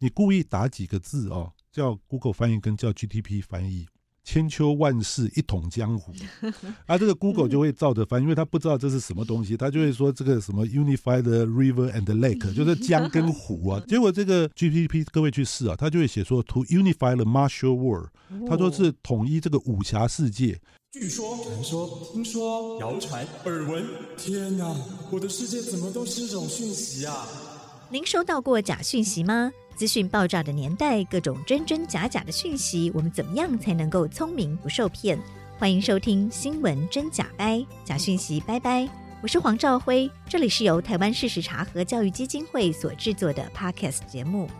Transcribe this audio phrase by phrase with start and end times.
[0.00, 3.86] 你故意打几个字哦，叫 Google 翻译跟叫 GTP 翻译。
[4.24, 6.12] 千秋万世一统江湖，
[6.84, 13.82] 啊，这个 Google 就会照着翻，因为他不知道这是什么东西，他就会说这个什么 Unified River and Lake， 就是江跟湖啊。
[13.88, 18.10] 结果这个 GTP 各位去试啊，他就会写说 To unify the martial world，
[18.46, 20.60] 他说是统一这个武侠世界。
[20.92, 23.82] 据说、传说、听说、谣传、耳闻，
[24.18, 24.76] 天哪，
[25.10, 27.26] 我的世界怎么都是这种讯息啊？
[27.90, 29.50] 您收到过假讯息吗？
[29.74, 35.18] 资讯爆炸的年代，各种真真假假的讯息，我们怎么样才能够聪明不受骗？
[35.58, 37.56] 欢迎收听《新闻真假掰》，
[37.86, 38.86] 假讯息拜拜。
[39.22, 44.50] 我是黄兆辉，这里是由台湾事实查核教育基金会所制作的 Podcast 节目。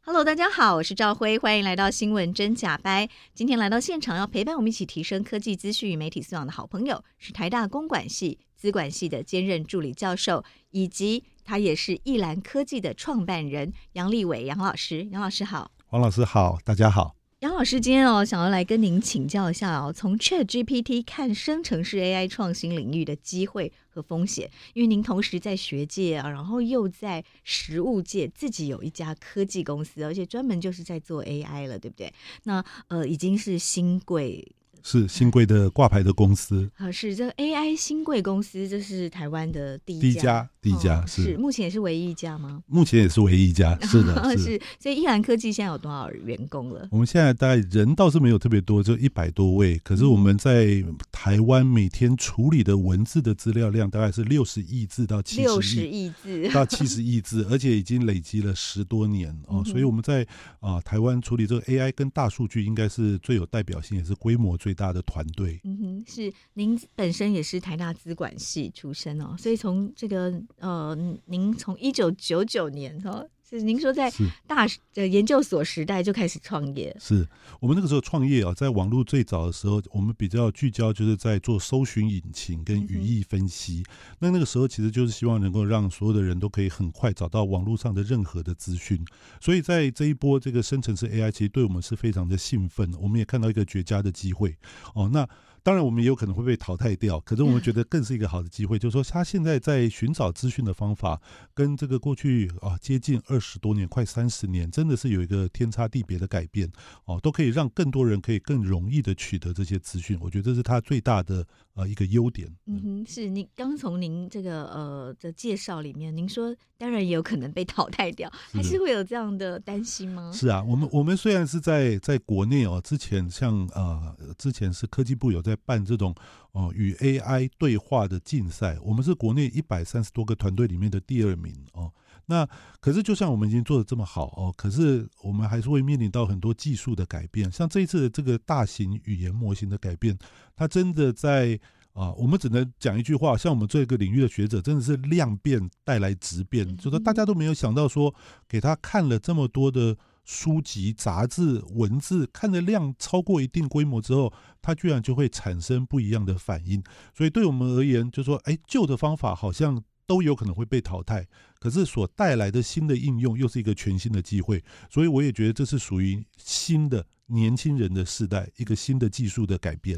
[0.00, 3.06] Hello，大家好，我是兆辉，欢迎来到《新闻真假掰》。
[3.34, 17.16] 今天来到现场要陪伴我们一起提升科技资讯与媒体素养的好朋友，是台大公管系资管系的兼任助理教授，以及他也是易兰科技的创办人杨立伟杨老师，杨老师好，黄老师好，大家好。
[17.40, 32.14] 杨老师今天哦，想要来跟您请教一下哦，从 ChatGPT 看生成式 AI 创新领域的机会和风险，因为您同时在学界啊，然后又在实务界，自己有一家科技公司，而且专门就是在做 AI 了，对不对？
[32.44, 34.54] 那呃，已经是新贵。
[34.82, 42.62] 是新贵的挂牌的公司 啊，是这个 AI 新贵公司，这是台湾的第一家，第一家是，是目前也是唯一一家吗？
[42.66, 44.60] 目前也是唯一一家， 是的，是，是。
[44.80, 46.88] 所以依兰科技现在有多少员工了？
[46.90, 49.78] 我们现在大概人倒是没有特别多，就一百多位。
[49.84, 59.62] 可是我们在台湾每天处理的文字的资料量大概是六十亿字到七十亿字到七十亿字， 而且已经累积了十多年哦。
[59.64, 60.26] 所以我们在
[60.58, 64.71] 啊台湾处理这个 AI 跟大数据，应该是最有代表性，也是规模最。
[64.74, 73.28] 大的团队，嗯哼，是您本身也是台大资管系出身哦，所以从这个呃，您从一九九九年哦，
[73.58, 74.12] 是您说在
[74.46, 77.26] 大呃研究所时代就开始创业，是
[77.60, 89.04] 我们那个时候创业啊，在网络最早的时候，我们比较聚焦就是在做搜寻引擎跟语义分析，嗯、那那个时候其实就是希望能够让所有的人都可以很快找到网络上的任何的资讯，
[89.40, 94.56] 所以在这一波这个生成式 AI，其实对我们是非常的兴奋，我们也看到一个绝佳的机会。
[94.94, 95.28] 哦，那。
[95.62, 97.20] 当然，我们也有可能会被淘汰掉。
[97.20, 101.20] 可是，我们觉得更是一个好的机会，就是说，他现在在寻找资讯的方法，
[101.54, 106.68] 跟这个过去啊接近二十多年、快三十年，真的是有一个天差地别的改变
[107.04, 110.18] 哦，都可以让更多人可以更容易的取得这些资讯。
[110.20, 112.52] 我觉得这是他最大的呃一个优点。
[112.66, 120.32] 嗯哼，是您刚从您这个呃的介绍里面，您说当然也有可能被淘汰掉，还是会有这样的担心吗？
[120.34, 125.51] 是啊，我们我们虽然是在在国内哦，之前像呃之前是科技部有在。
[125.54, 126.14] 在办这种
[126.52, 131.92] 哦与 AI 对话的竞赛，我们是国内一百三十多个团队里面的第二名哦。
[132.26, 132.48] 那
[132.80, 137.50] 可是就像我们已经做的这么好哦，可是我们还是会面临到很多技术的改变。
[137.50, 140.16] 像这一次的这个大型语言模型的改变，
[140.54, 141.58] 它真的在
[141.92, 148.14] 啊，我们只能讲一句话，像我们这个领域的学者，真的是量变带来质变，就是大家都没有想到说，
[148.48, 149.96] 给他看了这么多的。
[150.24, 156.82] 书籍、杂志、文字看的量超过一定规模之后，它居然就会产生不一样的反应。
[157.16, 161.26] 所以对我们而言，就说，哎，旧的方法好像都有可能会被淘汰，
[161.58, 164.62] 可是所带来的新的应用又是一个全新的机会。
[164.90, 167.06] 所以我也觉得这是属于新的。
[167.26, 169.96] 年轻人的世代，一个新的技术的改变。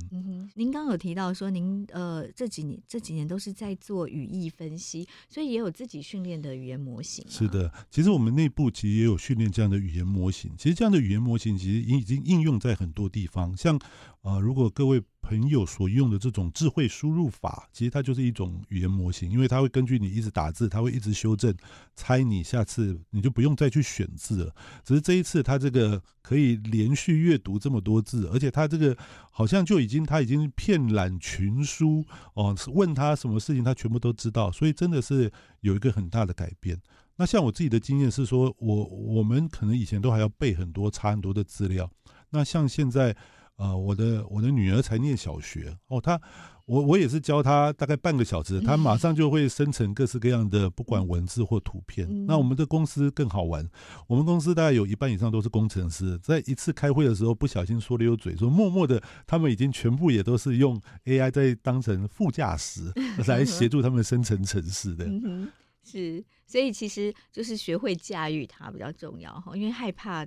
[0.57, 7.25] 您刚有提到说，您呃这几年这几年都是在做语义分析，所以也有自己训练的语言模型。
[7.29, 10.53] 是的，其实我们内部其实也有训练这样的语言模型。
[10.57, 13.77] 其实这样的语言模型其实已经应用在很多地方，像
[14.23, 21.53] 啊、如果各位朋友所用的这种智慧输入法，其实它就是一种语言模型，因为它会根据你一直打字，它会一直修正，
[21.97, 24.55] 猜你下次你就不用再去选字了。
[24.85, 28.95] 只是这一次它这个可以连续阅读这么多字，而且它这个
[29.31, 35.33] 好像就已经它已经遍览群书哦，问他什么事情他全部都知道，所以真的是
[35.63, 36.79] 有一个很大的改变。
[37.17, 41.91] 那像我自己的经验是说，我我们可能以前都还要背很多查很多的资料，
[42.29, 43.17] 那像现在。
[43.57, 46.21] 啊、呃，我的我的女儿才念小学哦，她
[46.67, 52.09] 我我也是教她大概半个小时，她马上就会生成各式各样的不管文字或图片。
[52.11, 53.69] 嗯、那我们的公司更好玩，
[54.09, 62.93] 我们公司大概有一半以上都是工程师，在一次开会的时候不小心说溜嘴，说默默的他们已经全部也都是用 AI 在当成副驾驶
[63.29, 65.05] 来协助他们生成城市的。
[65.05, 65.49] 嗯，
[65.85, 70.27] 是，所以其实就是学会驾驭它比较重要哈，因为害怕。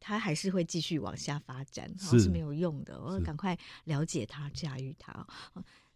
[0.00, 3.00] 它还是会继续往下发展，是，是没有用的。
[3.00, 5.26] 我要赶快了解它，驾驭它。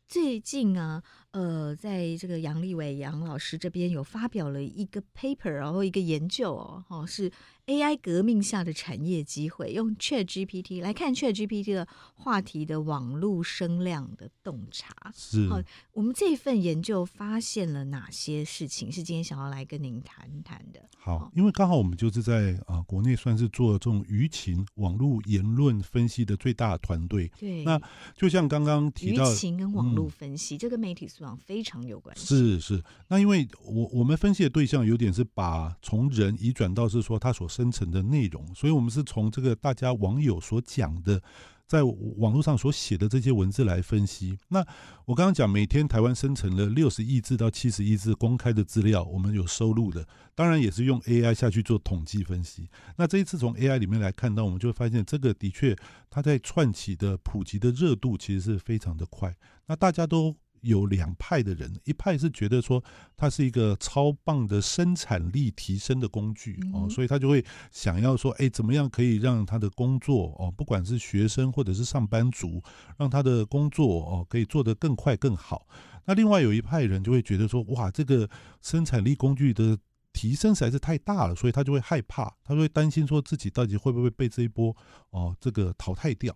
[0.09, 7.33] 最近啊，呃，在这个杨立伟杨老师这边有发表了一个 paper，然后一个研究哦，哦是
[7.73, 14.95] AI 革命下的产业机会，用 ChatGPT 来看 ChatGPT 的话题的网络声量的洞察。
[15.15, 15.59] 是，好，
[15.93, 18.93] 我们这一份研究发现了哪些事情？
[18.93, 20.81] 是今天想要来跟您谈谈的。
[20.99, 27.31] 好，因为刚好我们就是在啊、呃、国内算是做这种舆情网络言论分析的最大团队。
[27.39, 27.81] 对，那
[28.15, 30.03] 就像刚刚提到舆情跟网络。
[30.13, 32.27] 分析这个媒体素养非常有关系。
[32.27, 41.23] 是是，那因为我我们分析的对象有点是把从人移转到是说他所生生成的内容，所以我们是从这个大家网友所讲的。
[41.65, 41.83] 在
[42.19, 44.37] 网络上所写的这些文字来分析。
[44.49, 44.59] 那
[45.07, 52.69] 我刚刚讲，每天台湾生成了六十亿字到七十亿字公开的资料，我们有收录的，当然也是用 AI 下去做统计分析。
[52.97, 55.75] 那这一次从 AI 里面来看到，我们就会发现这个的确
[56.11, 59.35] 它在串起的普及的热度其实是非常的快。
[59.67, 60.37] 那大家都。
[60.63, 62.83] 有两派的人，一派是觉得说
[63.17, 72.63] 它是一个超棒的生产力提升的工具哦，所以他就会想要说，哎，怎么样可以让他的工作哦，不管是学生或者是上班族，
[72.97, 75.67] 让他的工作哦可以做得更快更好。
[76.05, 78.29] 那另外有一派人就会觉得说，哇，这个
[78.61, 79.77] 生产力工具的
[80.13, 84.77] 提升实在是太大了，所以他就会害怕，他就会担心说自己到底会不会被这一波
[85.11, 86.33] 哦这个淘汰掉。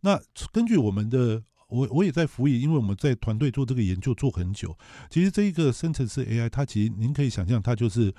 [0.00, 0.18] 那
[0.50, 1.44] 根据我们的。
[1.68, 4.76] 我我也在服役，因为我们在团队做这个研究做很久。
[5.10, 8.14] 其实这一个生成式 AI，它其实您可以想象，它就是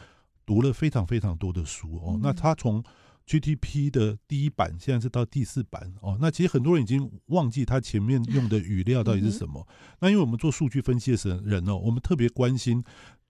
[0.45, 2.19] 读了非常非常多的书哦。
[2.21, 2.83] 那它从
[3.25, 6.17] GTP 的第一版，现在是到第四版哦。
[6.19, 9.65] 那其实很多人已经忘记它前面用的语料到底是什么。
[9.99, 12.83] 那因为我们做数据分析的时候人哦，我们特别关心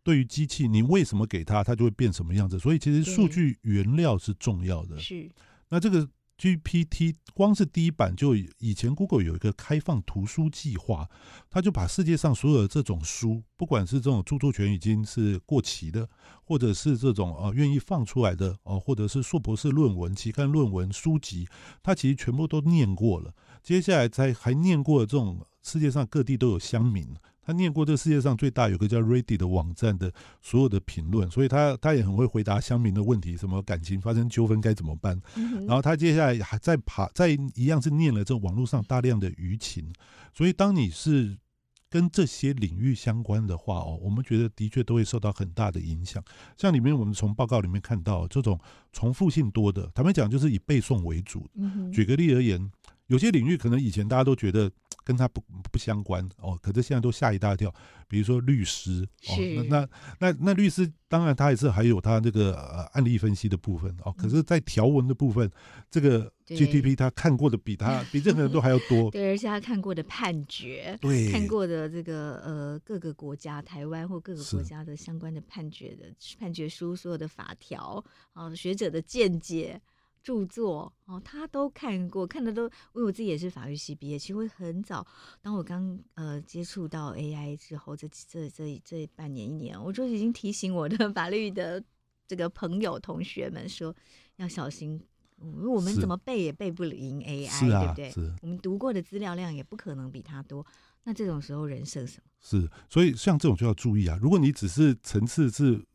[0.03, 2.57] 对于机器，你为什么给它，它就会变什么样子。
[2.57, 4.99] 所以其实数据原料是重要的。
[4.99, 5.29] 是。
[5.69, 6.09] 那这个。
[6.37, 11.09] GPT 光是第一版就以前 Google 有一个开放图书计划，
[11.49, 16.07] 他就把世界上所有的这种书，不管是这种著作权已经是过期的，
[16.43, 21.47] 或者是这种呃愿意放出来的哦，或者是硕博士论文、期刊论文书籍，
[21.81, 23.33] 他其实全部都念过了。
[23.63, 27.15] 接下来才还念过这种世界上各地都有乡民。
[27.47, 30.11] 他念过这世界上最大有个叫 Reddit 的网站的
[30.41, 35.17] 所有的评论，所以他他也很会回答乡民的问题，什么感情发生纠纷该怎么办。
[35.65, 39.93] 然后他接下来还在爬，在一样是念了这网络上大量的舆情，
[40.33, 41.37] 所以当你是
[41.89, 46.21] 跟这些领域相关的话哦，我们觉得的确都会受到很大的影响。
[46.57, 48.59] 像里面我们从报告里面看到这种
[48.91, 51.49] 重复性多的，坦白讲就是以背诵为主。
[51.93, 52.69] 举个例而言，
[53.05, 54.69] 有些领域可能以前大家都觉得。
[55.07, 57.73] 跟他不不相关哦，可是现在都吓一大跳。
[58.09, 59.35] 比如说律师哦，
[59.69, 59.87] 那那
[60.19, 64.11] 那那律师当然他也是还有他这个呃案例分析的部分哦。
[64.17, 65.49] 可是，在条文的部分，
[65.89, 69.09] 这个 GTP 他看过的比他比任何人都还要多。
[69.15, 76.05] 对，而且他看过的判决，对，看过的这个呃各个国家，台湾或各个国家的相关的判决的
[76.37, 79.81] 判决书，所有的法条啊，学者的见解。
[80.23, 82.63] 著作哦，他都看过，看的都。
[82.63, 85.05] 因为我自己也是法律系毕业，其实会很早。
[85.41, 91.81] 当我刚呃接触到 AI 之后，这这这这半年一年，我就已经提醒我的 法律的
[92.27, 93.95] 这个朋友同学们说
[94.35, 95.01] 要小心，
[95.41, 98.11] 因为我们怎么背也背不赢 AI，是对不对？
[98.11, 98.33] 是。
[98.41, 100.65] 我们读过的资料量也不可能比他多。
[101.03, 102.29] 那这种时候人设什么？
[102.41, 104.19] 是，所以像这种就要注意啊。
[104.21, 105.85] 如果你只是层次是。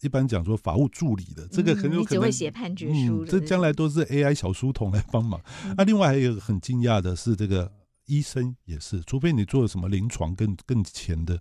[0.00, 5.40] 一般讲说法务助理的这个很有可能，会写判决书，这将来都是 AI 小书童来帮忙。
[5.76, 7.70] 那另外还有很惊讶的是，这个
[8.06, 11.40] 医生也是，除非你做了什么临床更更前的，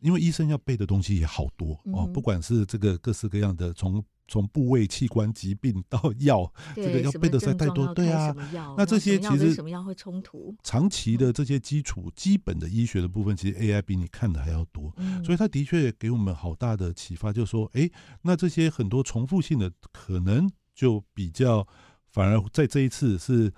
[0.00, 4.04] 因为医生要背的东西也好多哦，不管是这个各式各样的从。
[4.28, 7.92] 从部位、器官、疾病到 药，这个要背的实在太多。
[7.94, 8.34] 对啊，
[8.76, 10.54] 那这些其实什么药会冲突？
[10.62, 14.94] 长期的这些基础、基本的医学的部分，其实 AI 比你看的还要多。
[15.24, 17.90] 所以它的确给我们好大的启发，就是说，哎，
[18.22, 21.66] 那这些很多重复性的，可能就比较
[22.10, 23.52] 反而在这一次是。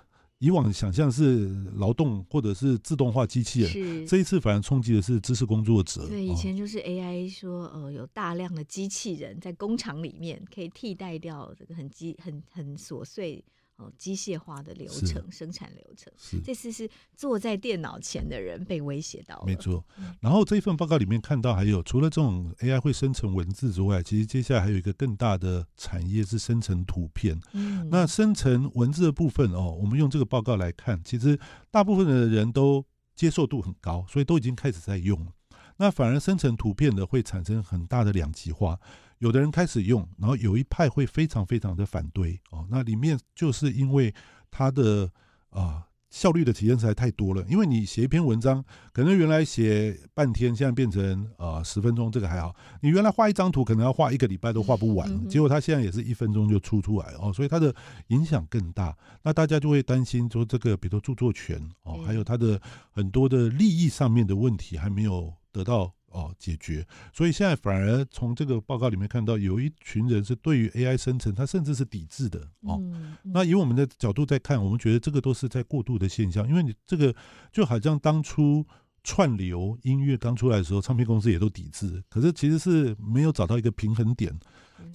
[0.45, 6.07] 以往想象是劳动或者是自动化机器人，是这一次反而冲击的是知识工作者。
[6.07, 13.43] 对，以前就是 AI 说，呃，有大量的机器人在工厂里面可以替代掉这个很机很很琐碎。
[13.77, 16.11] 哦，机械化的流程，生产流程。
[16.17, 19.45] 是，这次是坐在电脑前的人被威胁到了。
[19.45, 19.83] 没错。
[20.21, 27.37] 然后这一份报告里面看到，还有除了这种 AI 会生成文字之外，其实接下来还有一个更大的产业是生成图片。
[27.51, 27.89] 嗯。
[27.89, 31.37] 那生成文字的部分哦，我们用这个报告来看，其实
[31.69, 35.31] 大部分的人都接受度很高，所以都已经开始在用了。
[35.77, 38.79] 那反而生成图片的会产生很大的两极化。
[39.19, 42.67] 有的人开始用，然后有一派会非常非常的反对哦。
[42.69, 44.13] 那里面就是因为
[44.51, 45.09] 它的
[45.49, 47.45] 啊效率的体验实在太多了。
[47.49, 52.55] 因为你写一篇文章，可能原来写半天，现在变成啊十分钟，这个还好。
[52.81, 57.73] 你原来画一张图，可能要画一个礼拜都画不完，结果它现在也是一分钟就出出来哦，所以它的
[58.07, 58.95] 影响更大。
[59.23, 65.93] 那大家就会担心说，这个比如说著作权哦，还有它的很多的利益上面的问题还没有得到。
[66.15, 72.79] 哦，解决，所以现在反而从这个报告里面看到，有一群人是对于 AI 生成，他甚至是抵制的哦。
[72.81, 77.13] 嗯嗯、那以我们的角度在看，我们觉得这个都是在过度的现象，因为你这个
[77.51, 78.65] 就好像当初
[79.03, 84.33] 串流音乐刚出来的时候，唱片公司也都抵制，可是其实是没有找到一个平衡点。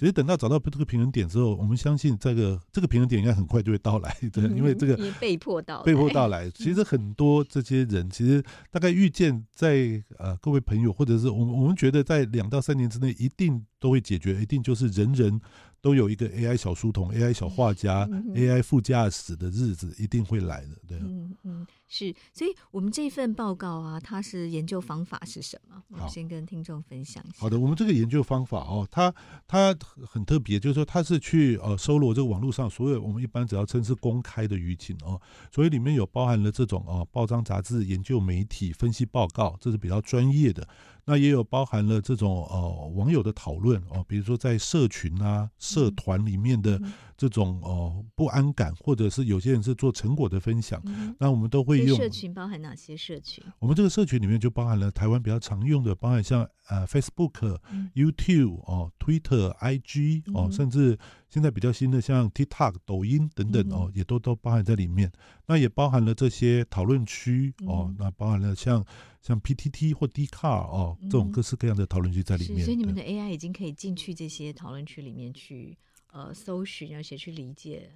[0.01, 6.49] 其实等到找到这个平衡点之后，我们相信这个这个平衡点应该很快就会到来的，因为这个被迫到被迫到来。
[6.57, 15.39] 其实很多这些人，其实大概预见在呃各位朋友，或者是我们我们觉得在两到三年之内一定都会解决，一定就是人人。
[15.83, 20.99] 都有一个 AI 小书童、AI 小画家、AI 副驾驶的日子一定会来的，对。
[20.99, 25.83] 嗯嗯，是，所以我们这份报告啊，它是研究方法是什么？
[25.89, 27.35] 我先跟听众分享一下。
[27.41, 29.13] 好的，我们这个研究方法哦，它
[29.49, 35.21] 它很特别，就是说它是去呃搜罗这个网络上所有我们一般只要称是公开的舆情哦，
[35.53, 40.67] 所以里面有包含了这种哦报章杂志、研究媒体分析报告，这是比较专业的。
[41.07, 46.81] 那也有包含了这种呃网友的讨论哦，比如说在社群啊、社团里面的
[47.17, 50.81] 这种呃不安感，或者是有些人是做成果的分享，
[51.19, 51.97] 那我们都会用。
[51.97, 53.45] 社群包含哪些社群？
[53.59, 57.59] 我们这个社群里面就包含了台湾比较常用的，包含像呃 Facebook、
[57.95, 65.11] YouTube 哦、Twitter、IG 哦，甚至现在比较新的像 TikTok、抖音等等哦，也都都包含在里面。
[65.47, 68.85] 那也包含了这些讨论区哦，那包含了像。
[69.23, 72.65] 像 PTT 或 Dcard 哦，这种各式各样的讨论区在里面。
[72.65, 75.77] 所以你们的 AI 已经可以进去这些讨论区里面去
[76.11, 77.93] 呃搜寻，而且去理解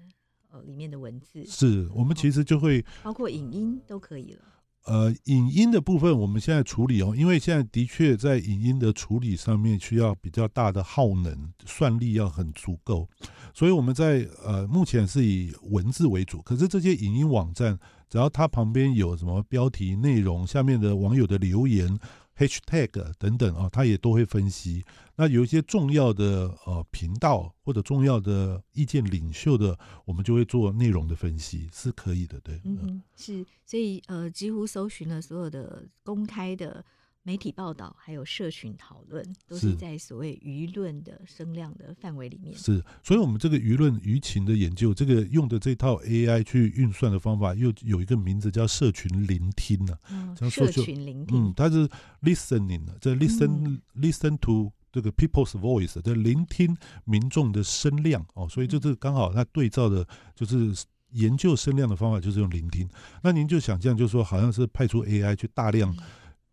[0.55, 1.45] 呃里面的文字。
[1.45, 4.43] 是我们其实就会包括影音都可以了。
[4.87, 13.09] 呃，影音的部分我们现在处理哦，因为现在的确在影音的处理上面需要比较大的耗能，算力要很足够，
[13.55, 17.79] 所以我们在呃目前是以文字为主，可是这些影音网站。
[18.11, 21.99] 只要它旁边有什么标题、内容，下面的网友的留言、
[22.37, 24.85] hashtag 等等啊，他也都会分析。
[25.17, 32.61] 那有一些重要的呃频道或者重要的意见领袖的，我们就会做内容的分析，是可以的，对。
[32.65, 36.85] 嗯，是，所以呃，几乎搜寻了所有的公开的。
[37.27, 42.55] 媒体报道还有社群讨论，都是在所谓舆论的声量的范围里面。
[42.55, 50.37] 是，所以，我们这个舆论舆情的研究，这个用的这套 AI 去运算的方法，又有一个名字叫社群聆听呢、啊。
[50.39, 51.89] 嗯，社群聆听，嗯，它是
[52.21, 62.87] listening，这 listen、嗯、listen to 这个 people's voice，这聆听民众的声量哦，所以就是刚好它对照的，就是研究声量的方法，就是用聆听。
[63.23, 65.97] 那您就想象，就是说，好像是派出 AI 去大量。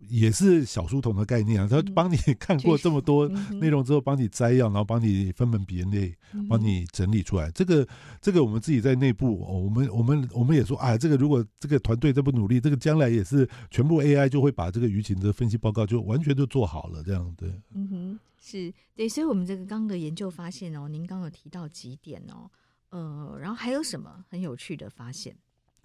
[0.08, 3.28] 也是小书童的概念啊，他帮你 看过这么多
[3.60, 6.14] 内容之后，帮你摘要，然后帮你分门别类，
[6.50, 7.50] 帮你整理出来。
[7.52, 7.88] 这个
[8.20, 17.50] 这个我们自己在内部，我们我们我们也说啊，这个如果这个团队这么努力，这个将来也是全部 AI 就会把这个舆情的分析报告就完全就做好了，这样对。
[17.74, 22.50] 嗯哼，是对，所以我们这个刚刚的研究发现哦，您刚刚有提到几点哦，
[22.90, 25.36] 呃，然后还有什么很有趣的发现？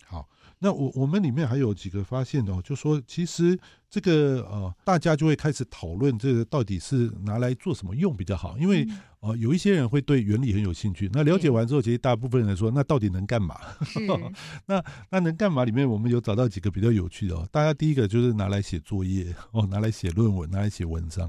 [0.05, 3.59] 好，那我我们里面还有几个发现哦，就说其实
[3.91, 8.87] 这个呃，大家就会开始讨论这个到底是拿来做什么用比较好，因为
[9.21, 11.11] 呃，有一些人会对原理很有兴趣。
[11.13, 13.61] 那了解完之后，其实大部分人来说，那到底能干嘛？
[14.67, 15.65] 那那能干嘛？
[15.65, 17.47] 里面我们有找到几个比较有趣的哦。
[17.53, 21.29] 大家第一个就是拿来写作业哦，拿来写论文，拿来写文章；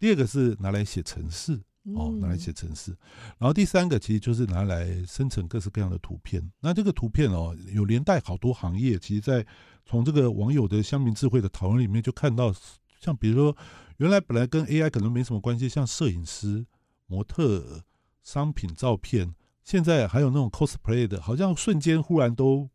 [0.00, 1.60] 第二个是拿来写程式。
[1.92, 2.96] 哦，拿来写程式，
[3.36, 6.42] 然后第三个其实就是拿来生成各式各样的图片。
[6.58, 8.98] 那这个图片哦，有连带好多行业。
[8.98, 9.46] 其实，在
[9.84, 12.54] 从这个网友的乡民智慧的讨论里面，就看到，
[13.00, 13.56] 像比如说，
[13.98, 16.64] 原来本来跟 AI 可能没什么关系，像摄影师、
[17.06, 17.84] 模特、
[18.22, 22.70] 商品照片，现在还有那种 cosplay 的，好像瞬间忽然都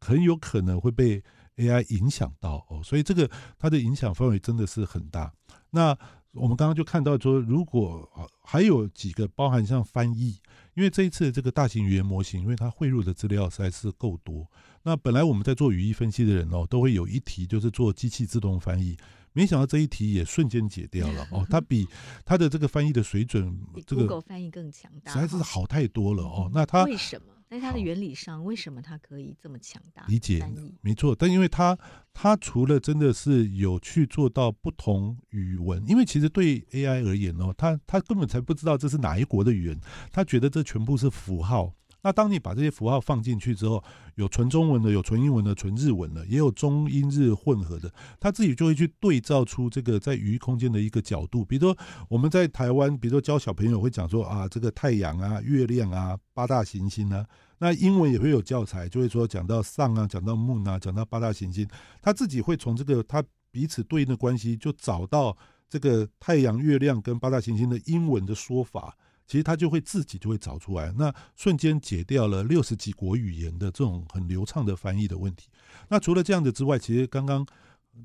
[0.00, 1.22] 很有可能会被
[1.56, 2.80] AI 影响到哦。
[2.82, 5.30] 所以这个它的影响范围真的是很大。
[5.70, 5.94] 那
[6.40, 10.38] 我们刚刚就看到说，如果啊还有几个包含像翻译，
[10.74, 14.46] 因为这一次这个大型语言模型，因为它汇入的资料实在是够多。
[14.82, 18.96] 那本来我们在做语义分析的人哦，都会有一题就是做机器自动翻译，
[19.32, 21.46] 没想到这一题也瞬间解掉了哦。
[21.50, 21.86] 它比
[22.24, 26.50] 它的这个翻译的水准，这个翻译更强大，实在是好太多了哦。
[26.54, 27.34] 那它为什么？
[27.48, 30.04] 在它的原理上，为什么它可以这么强大？
[30.06, 30.44] 理解，
[30.82, 31.16] 没错。
[31.18, 31.78] 但因为它，
[32.12, 39.80] 它除了真的是有去做到不同语文，因为其实对 AI 而言哦，它它根本才不知道这是哪一国的语言，
[40.12, 41.72] 它觉得这全部是符号。
[42.02, 43.82] 那当你把这些符号放进去之后，
[44.14, 51.44] 有纯中文的，有纯英文的，纯日文的，也有中英日混合的，他自己就会去对照出这个在语义空间的一个角度。
[51.44, 51.76] 比如说
[52.08, 57.26] 我们在台湾，比如说教小朋友会讲说啊，这个太阳啊、月亮啊、八大行星啊，
[57.58, 61.68] 那英文也会有教材，就会说讲到上啊，讲到 moon 啊，讲到八大行星，
[62.00, 65.36] 他自己会从这个他彼此对应的关系，就找到
[65.68, 68.96] 这个太阳、月亮跟八大行星的英文的说法。
[69.28, 75.48] 其实他就会自己就会找出来，那瞬间解掉了六十几国语言的这种很流畅的翻译的问题。
[75.88, 77.46] 那除了这样的之外，其实刚刚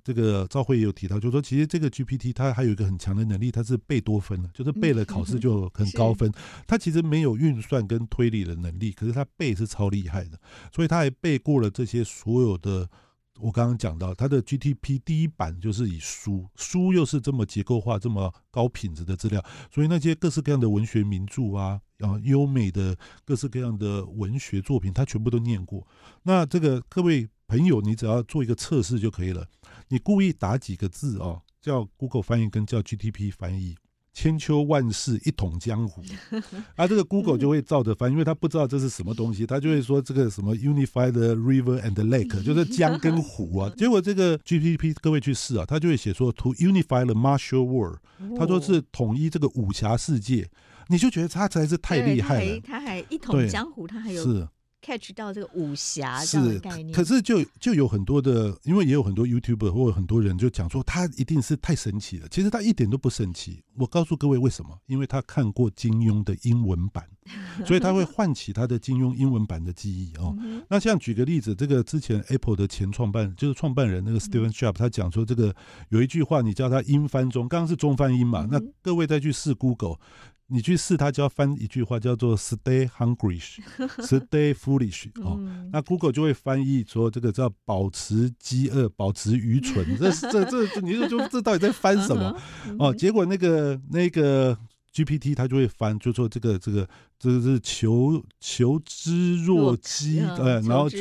[0.03, 6.31] 这个赵慧也有提到，就是说其实这个 GPT 它还有一个很强的能力，它是贝多芬，就是 背了考试就很高分。
[6.67, 10.37] 它其实没有运算跟推理的能力，可是它背是超厉害的，
[10.75, 12.89] 所以他还背过了这些所有的。
[13.39, 25.85] 我刚刚讲到，它的 GTP 第一版就是以书，书又是这么结构化、这么高品质的资料，所以那些各式各样的文学名著啊，然后优美的各式各样的文学作品，它全部都念过。
[26.21, 29.47] 那这个各位朋友，你只要做一个测试就可以了，
[29.89, 33.75] 你故意打几个字哦，叫 Google 翻译跟叫 GTP 翻译。
[34.13, 36.03] 千秋万世一统江湖，
[36.77, 43.73] 啊，这个 Google 就会照着翻，因为他不知道这是什么东西，他就会说这个什么 Unified River and Lake，就是江跟湖啊。
[43.75, 47.97] 结果这个 GPT 各位去试啊，他就会写说 To unify the martial world，
[48.37, 50.47] 他说是统一这个武侠世界，
[50.89, 52.61] 你就觉得他才是太厉害了。
[52.63, 54.47] 他还一统江湖，他还有是。
[54.83, 62.27] Catch 到这个武侠这样的概念，可是就就有很多的，因为也有很多 YouTuber 或者很多人就讲说他一定是太神奇了。
[62.29, 63.63] 其实他一点都不神奇。
[63.75, 64.77] 我告诉各位为什么？
[64.85, 67.07] 因为他看过金庸的英文版，
[67.65, 70.35] 所以他会唤起他的金庸英文版的记忆哦。
[70.69, 75.55] 那像举个例子，这个之前 Apple 的前创办就是创办人那个 Steve Jobs，他讲说这个
[75.89, 78.47] 有一句话，你叫他英翻中，刚刚是中翻英嘛？
[78.51, 79.97] 那各位再去试 Google。
[80.53, 83.41] 你去试，他就要翻一句话，叫做 “Stay hungry,
[84.05, 85.39] stay foolish” 哦，
[85.71, 90.11] 那 Google 就会翻译说这个叫“保持饥饿，保持愚蠢”这。
[90.11, 92.39] 这这这，你说就这到底在翻什么？
[92.77, 94.57] 哦，结果那个那个。
[94.93, 100.97] GPT 它就会翻，就说这个这个这个是求求知若饥，呃，然后就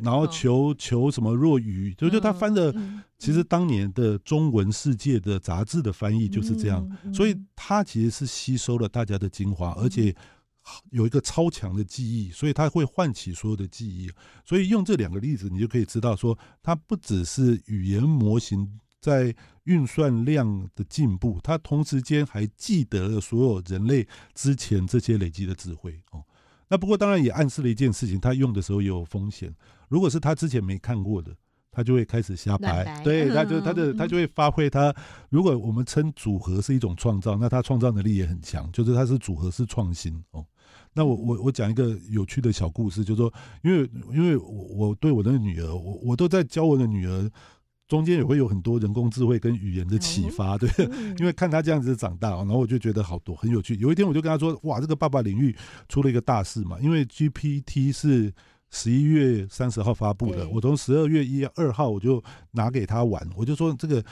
[0.00, 2.72] 然后求求什么若愚，就就他翻的，
[3.18, 10.14] 其实当年的中文世界的杂志的翻译就是这样，所以它其实是吸收了大家的精华，而且
[10.90, 14.08] 有一个超强的记忆，所以它会唤起所有的记忆。
[14.44, 18.78] 所以用这两个例子，你就可以知道说，它不只是语言模型。
[19.00, 26.22] 在运算量的进步，他同时间还记得了所有人类之前这些累积的智慧哦。
[26.68, 29.54] 那不过当然也暗示了一件事情，他用的时候也有风险。
[29.88, 31.30] 如果是他之前没看过的，
[31.70, 34.94] 他就会开始瞎掰，对，他就 他的他就会发挥他。
[35.28, 40.44] 如果我们称组合是一种创造，那他创造能力也很强，就是他是组合式创新哦。
[40.94, 47.30] 那我我我讲一个有趣的小故事，就是说，因为因为我我对我的女儿，我我都在教我的女儿。
[47.92, 50.66] 中间也会有很多人工智慧跟语言的启发，对，
[51.18, 53.74] 因为看他这样子长大，然后我就觉得好多很有趣。
[53.74, 55.54] 有一天我就跟他说：“哇，这个爸爸领域
[55.90, 58.32] 出了一个大事嘛，因为 GPT 是
[58.70, 64.02] 十一月三十号发布的，我从十二月一二号我就拿给他玩，我就说这个。”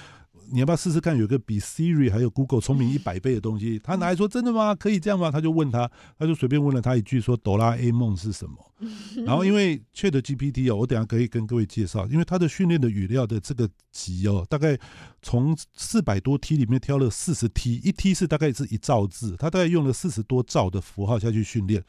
[0.52, 1.16] 你要不要试试看？
[1.16, 4.74] 有个比 Siri 还有 Google 聪明一百倍的东西，他拿来说真的吗？
[4.74, 5.30] 可以这样吗？
[5.30, 8.56] 他就问他，他就随便问了他一句，说哆啦 A 梦是什么？
[9.26, 14.78] 然后因为 Chat GPT 哦，我等下可以跟各位介绍，因为它的训练的语料的这个集哦，大概
[15.20, 21.84] 从四百多 T 里面挑了四十 T，一 T 是大概是一兆字，他大概用了四十多兆的符号下去训练。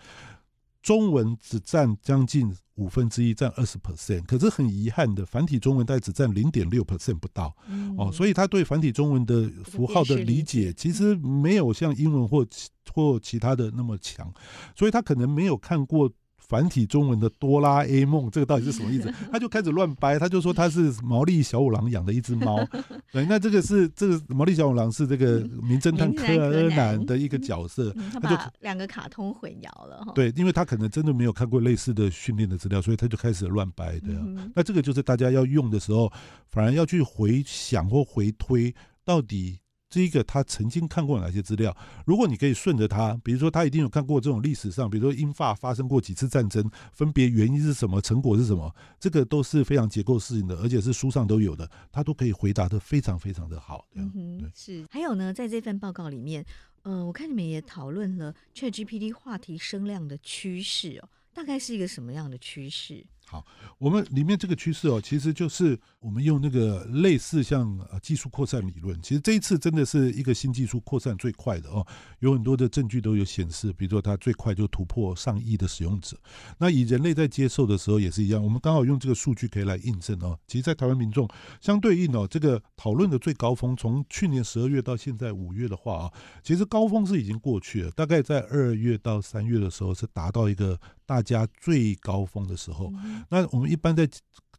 [0.82, 4.24] 中文只占将近五分之一，占二十 percent。
[4.26, 7.56] 可是很遗憾的，繁体中文大概只占零点六 percent 不到。
[7.98, 12.46] 哦，所以他对繁体中文的符号的理解，其实没有像英文或
[12.94, 14.34] 或其他的那么强，
[14.76, 16.12] 所以他可能没有看过。
[16.52, 19.10] 繁体中文的哆啦 A 梦，这个到底是什么意思？
[19.32, 22.60] 他就开始乱掰，他就说他是毛利小五郎养的一只猫。
[23.10, 30.06] 对，那这个是这个毛利小五郎是这个名侦探柯南的一个角色，他就两个卡通混淆了。
[30.14, 33.98] 对，因为他可能真的没有看过类似的训练的资料，所以他就开始乱掰。
[34.02, 34.22] 对啊，
[34.54, 36.12] 那这个就是大家要用的时候，
[36.50, 39.61] 反而要去回想或回推到底。
[39.92, 41.76] 这一个他曾经看过哪些资料？
[42.06, 53.86] 如果你可以顺着他，比如说他一定有看过这种历史上，比如说英法发生过几次战争，分别原因是什么，成果是什么，这个都是非常结构式的，而且是书上都有的，他都可以回答的非常非常的好。
[53.94, 54.86] 对，是。
[54.90, 56.46] 还有呢，在这份报告里面，
[56.84, 63.06] 呃，我看你们也讨论了 ChatGPT 话题声量的趋势哦，大概是一个什么样的趋势？
[63.32, 63.46] 好，
[63.78, 71.88] 我们里面这个趋势哦，其实就是我们用那个类似像呃技术扩散理论，其实这一次真的是一个新技术扩散最快的哦，
[72.20, 76.18] 有很多的证据都有显示，比如说它最快就突破上亿的使用者。
[76.58, 80.38] 那以人类在接受的时候也是一样，我们刚好用这个数据可以来印证哦。
[80.46, 81.26] 其实，在台湾民众
[81.62, 86.12] 相对应哦，这个讨论的最高峰，从去年十二月到现在五月的话啊，
[86.44, 90.78] 其实高峰是已经过去了，大概在二月到三月的时候是达到一个。
[91.04, 92.90] 大家最高峰的时候，
[93.30, 94.08] 那我们一般在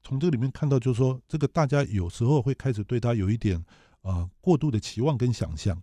[0.03, 3.62] 从这里面看到，就是说，这个大家有时候会开始对他有一点
[4.03, 5.81] 呃过度的期望跟想象，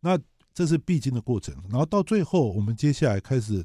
[0.00, 0.18] 那
[0.52, 1.54] 这是必经的过程。
[1.68, 3.64] 然后到最后，我们接下来开始，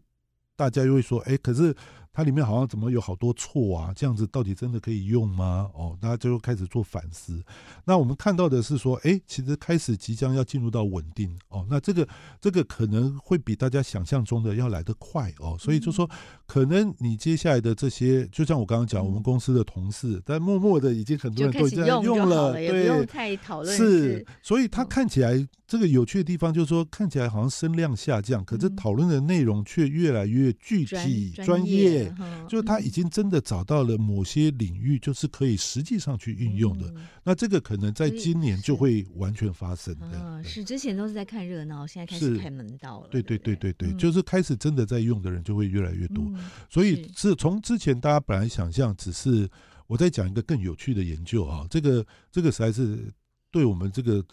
[0.56, 1.76] 大家又会说，哎，可是。
[2.18, 3.94] 它里面好像怎么有好多错啊？
[3.96, 5.70] 这样子到底真的可以用吗？
[5.76, 7.40] 哦，大家就开始做反思。
[7.86, 11.64] 那我们看到的是说，哎，其实开始即将要进入到稳定哦。
[11.70, 12.08] 那这个
[12.42, 15.56] 这个可能会比大家想象中的要来得快哦。
[15.60, 16.10] 所以就说，
[16.48, 23.78] 可能你接下来的这些，就像我刚刚讲，我们公司的同事，但默默的已经很多人都这样用了，对，不用太讨论。
[23.78, 32.10] 是，所以它看起来这个有趣的地方就是说，看起来好像声量下降，可是讨论的内容却越来越具体、专业。
[32.48, 36.90] 就是他已经真的找到了某些领域，就是可以实际上去运用的。
[37.22, 40.42] 那这个可能在今年就会完全发生的。
[40.42, 43.10] 是之前都是在看热闹，现在开始开门道了。
[43.12, 46.24] 对对对对对，就是开始真的在用的人就会越来越多。
[46.70, 49.46] 所以是从之前大家本来想象只是
[49.86, 53.14] 我在讲一个更有趣的研究啊，这个这个实在是
[53.52, 54.24] 对我们这个。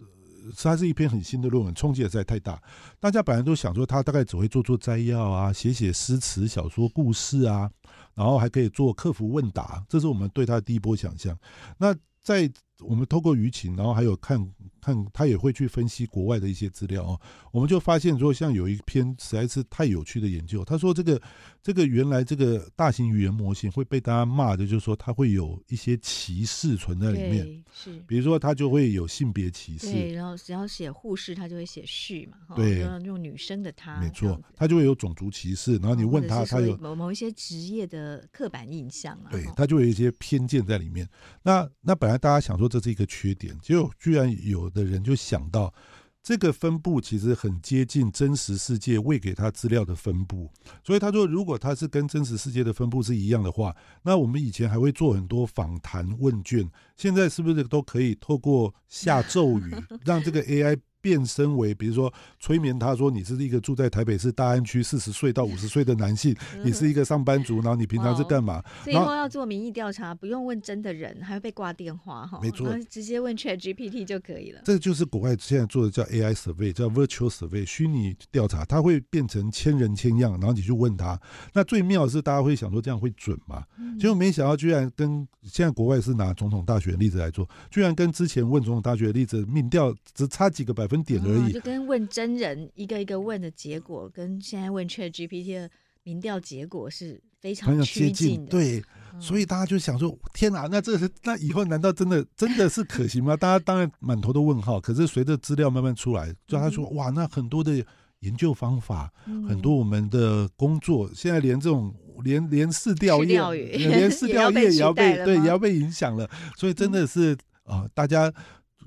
[0.63, 2.61] 它是一篇很新的论文，冲击也实在太大。
[3.01, 7.71] 大家本来都想说，他大概只会做做摘要啊，写写诗词、小说、故事啊，
[8.15, 11.39] 然后还可以做客服问答，这是我们对他的第一波想象。
[11.79, 12.51] 那在
[12.85, 14.49] 我们透过舆情，然后还有看。
[14.85, 17.19] 看他也会去分析国外的一些资料哦，
[17.53, 21.19] 我们就发现说，像有一篇实在是太有趣的研究，他说这个
[21.63, 41.09] 这个原来这个大型语言模型会被大家骂的，就是说它会有一些歧视存在里面，是，比如说它就会有性别歧视，对，然后只要写护士，他就会写序嘛，对，用女生的她，没错，他就会有种族歧视，然后你问他，他有某某一些职业的刻板印象啊，对，他就有一些偏见在里面。
[41.43, 44.69] 那那本来大家想说这是一个缺点，就居然有。
[44.75, 45.73] 的人就想到，
[46.21, 50.51] 这个分布其实很接近真实世界喂给他资料的分布，
[50.83, 59.73] 所以他说，如果他是跟真实世界的分布是一样的话，那我们以前还会做很多访谈问卷，现在是不是都可以透过下咒语，
[60.05, 60.77] 让这个 AI。
[61.05, 68.65] 变身为，比如说催眠他说，你是一个住在台北市大安区四十岁到五十岁的男性，你是一个上班族，然后你平常是干嘛？
[68.85, 72.41] 所以以后要做民意调查，不用问真的人，还会被挂电话哈。
[72.41, 74.63] 没错，直接问 ChatGPT 就可以了。
[74.65, 81.21] 这就是国外现在做的叫 AI survey，叫 Virtual Survey 虚拟调查，它会变成千人千样，然后你去问他。
[81.53, 83.63] 那最妙的是，大家会想说这样会准吗？
[84.01, 90.94] 结果没想到，居然跟现在国外是拿总统大选的例子来做，居然跟之前问总统大选的例子民调只差几个百分。
[90.95, 95.71] 分点而已，就跟问真人一个一个问的结果，跟现在问 ChatGPT 的
[96.05, 98.51] 民调结果是非常接近的。
[98.51, 98.83] 对，
[99.19, 103.35] 所以大家就想说：天哪，那这是那以后难道真的真的是可行吗？
[103.39, 104.81] 大家当然满头的问号。
[104.81, 107.85] 可是随着资料慢慢出来，就他说：哇，那很多的
[108.21, 109.13] 研究方法，
[109.49, 113.41] 很多我们的工作，现在连这种连连市调业，
[113.77, 116.31] 连市调业 也要被对也要被影响了。
[116.57, 118.33] 所以真的是啊，大家。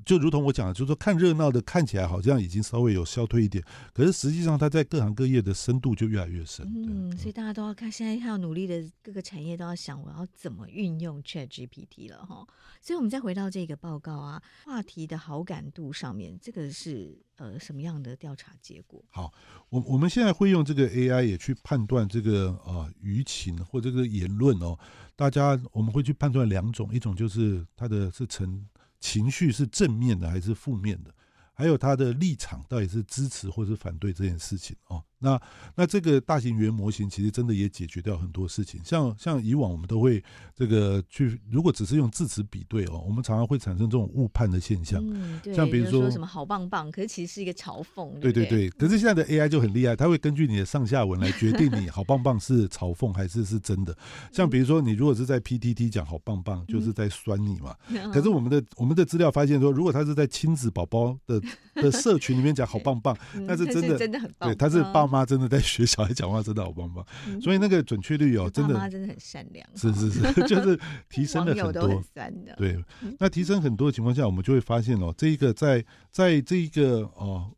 [0.07, 3.61] 就如同我讲的，就是说看热闹的看起来好像已经稍微有消退一点，
[3.93, 6.65] 可是实际上它在各行各业的深度就越来越深。
[6.73, 12.47] 嗯，所以大家都要看，现在还要努力的各个产业都要想我要怎么运用 ChatGPT 了哈。
[12.81, 19.03] 所以我们再回到这个报告啊，话题的好感度上面，这个是呃什么样的调查结果？
[19.09, 19.33] 好，
[19.67, 24.79] 我我们现在会用这个 AI 也去判断这个啊舆情或这个言论哦，
[25.17, 28.65] 大家我们会去判断两种，一种就是它的是成。
[28.99, 31.13] 情绪是正面的还是负面的？
[31.53, 35.03] 还有他的立场到底是支持或是反对这件事情哦？
[35.19, 35.41] 那
[35.75, 40.23] 那这个大型语言模型其实真的也解决掉很多事情，像像以往我们都会
[40.55, 45.01] 这个去，如果只是用字词比对哦，我们常常会产生这种误判的现象。
[45.03, 45.53] 嗯，对。
[45.53, 48.19] 像比如说，说什么好棒棒，可是其实是一个嘲讽。
[48.19, 48.69] 对对对。
[48.71, 53.97] 可是现在的 AI 就很厉害，它会根据你的上下文来决定你好棒棒是嘲讽还是是真的。
[54.31, 57.75] 像比如说，你如果是在 PTT 讲好棒棒，就是在酸你嘛。
[58.13, 61.41] 可是我们的我们的资料发现说，如果他是在亲子宝宝的
[61.77, 64.47] 的社群里面讲好棒棒，但是真的真的很棒。
[64.47, 65.07] 对，他是爸。
[65.07, 70.77] 妈真的在学小孩讲话，真的好棒棒，嗯、所以那个准确率哦，真的，妈真的很善良，是是是， 就是
[71.09, 71.87] 提升了很多。
[72.13, 72.83] 很对，
[73.17, 77.49] 那提升很多的情况下，我们就会发现哦，这一个在在这一个哦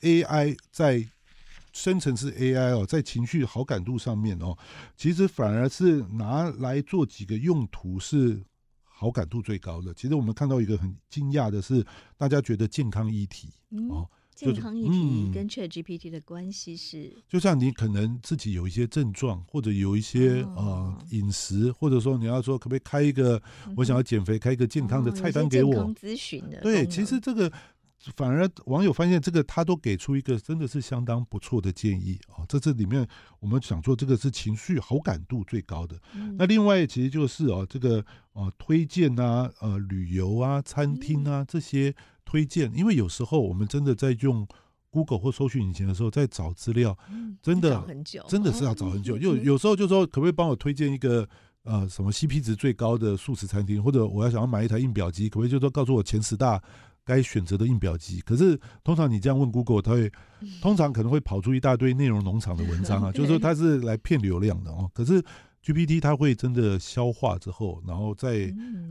[0.00, 1.06] ，AI 在
[1.72, 4.58] 深层次 AI 哦，在情绪好感度上面哦，
[4.96, 8.42] 其实反而是拿来做几个用途是
[9.00, 9.94] 好感度最高的。
[9.94, 11.82] 其实我们看到一个很惊讶的是，
[12.18, 13.48] 大家觉得健康议题
[13.88, 14.04] 哦。
[14.04, 23.36] 嗯健康议题跟 ChatGPT 的关系是、嗯，就像你可能自己有一些症状，或者有一些、哦、呃饮食，或者说你要说可不可以开一个，
[23.66, 25.74] 嗯、我想要减肥，开一个健康的菜单给我。
[25.74, 26.58] 健康咨询的。
[26.62, 27.52] 对，其实这个
[28.16, 32.46] 反而网友发现这个他都给出一个真的是相当不错的建议啊、哦。
[32.48, 33.06] 这这里面
[33.38, 35.96] 我们想做这个是情绪好感度最高的。
[36.14, 41.94] 嗯、那另外其实就是哦这个哦推荐啊呃旅游啊餐厅啊、嗯、这些。
[42.22, 44.46] 推荐，因为有时候我们真的在用
[44.90, 46.96] Google 或搜寻引擎的时候，在找资料，
[47.42, 47.84] 真的
[48.28, 49.16] 真的是要找很久。
[49.16, 51.28] 有有时候就说，可不可以帮我推荐一个
[51.64, 56.62] 呃什么 CP 值最高的素食餐厅，或者我要想要买一台印表机，可不可以就说告诉我前十大
[57.10, 58.20] 该选择的印表机？
[58.20, 60.12] 可是通常你这样问 Google，它会
[60.62, 64.88] 通常可能会跑出一大堆内容农场的文章啊， 就是说它是来骗流量的哦。
[64.94, 65.20] 可是
[65.64, 68.46] GPT 它会真的消化之后，然后再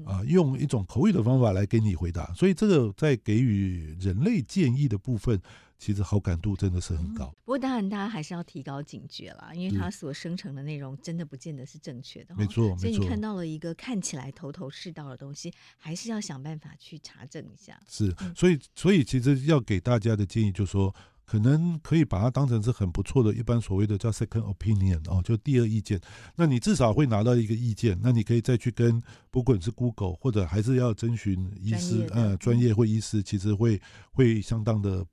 [0.06, 5.40] 啊、呃、用一种口语的方法来给你回答，所以这个在给予人类建议的部分，
[5.80, 7.34] 其实好感度真的是很高。
[7.44, 12.36] 不过当然大家还是要提高警觉啦，因为它所生成的内容真的不见得是正确的。
[12.36, 17.80] 没错，所以你看到了一个看起来头头是道的东西，还是要想办法去查证一下。
[17.88, 20.94] 是，所以所以其实要给大家的建议就是说。
[21.30, 26.02] 可能可以把它当成是很不错的，一般所谓的叫 second opinion 哦，就第二意见。
[26.36, 33.80] 那你至少会拿到一个意见，那你可以再去跟不管是 Google 或者还是要征询医师，呃，专业或医师，其实会
[34.12, 35.06] 会相当的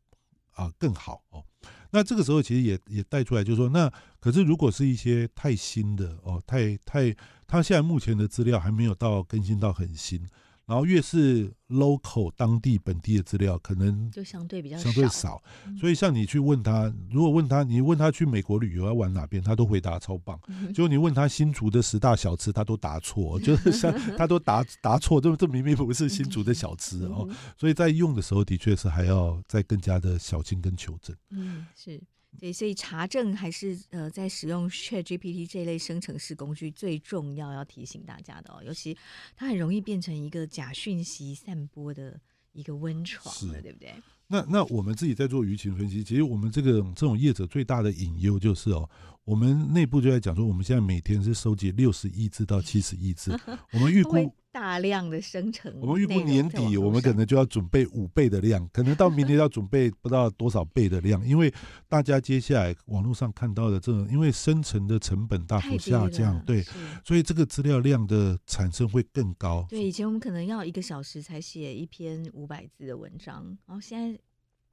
[0.57, 1.43] 啊、更好哦。
[1.91, 3.91] 那这个时候其实也也带出来，就是说，那
[4.21, 7.15] 可是如果是一些太新的哦，太太，
[7.47, 10.29] 他现在目前的资料还没有到更新到很新。
[10.67, 15.41] 然后越是 local 当地本地的资料，可能就相对比较相对少。
[15.79, 20.39] 所以像你去问他，如果问他，你问他去美国旅游要玩哪边，他都回答超棒。
[20.75, 27.29] 结果你问他新竹的十大小吃，他都答错， 就是像他都答答错，这这明明不是新竹的小吃哦。
[27.57, 31.15] 所以在用的时候，的确是还要再更加的小心跟求证。
[31.31, 32.03] 嗯，是。
[32.39, 38.97] 对，所以查证还是呃，在使用 ChatGPT 这一类生成式工具最重要要提醒大家的哦，尤其
[39.37, 42.21] 它很容易变成一个假讯息散播的
[42.53, 43.95] 一个温床了，对不对？
[44.29, 48.89] 那那我们自己在做舆情分析，其实我们这个这种业者最大的隐忧就是哦，
[49.27, 53.39] 我们内部就在讲说，我们现在每天是收集六十亿字到七十亿字，
[53.75, 54.33] 我们预估。
[54.53, 61.53] 大量的生成，我们预估年底我们可能就要准备五倍的量，可能到明年要准备不知道多少倍的量，因为
[61.87, 66.65] 大家接下来网络上看到的这种，因为生成的成本大幅下降，对，
[67.05, 69.67] 所以这个资料量的产生会更高。
[69.69, 74.19] 对，以前我们可能要一个小时才写一篇五百字的文章，然后现在。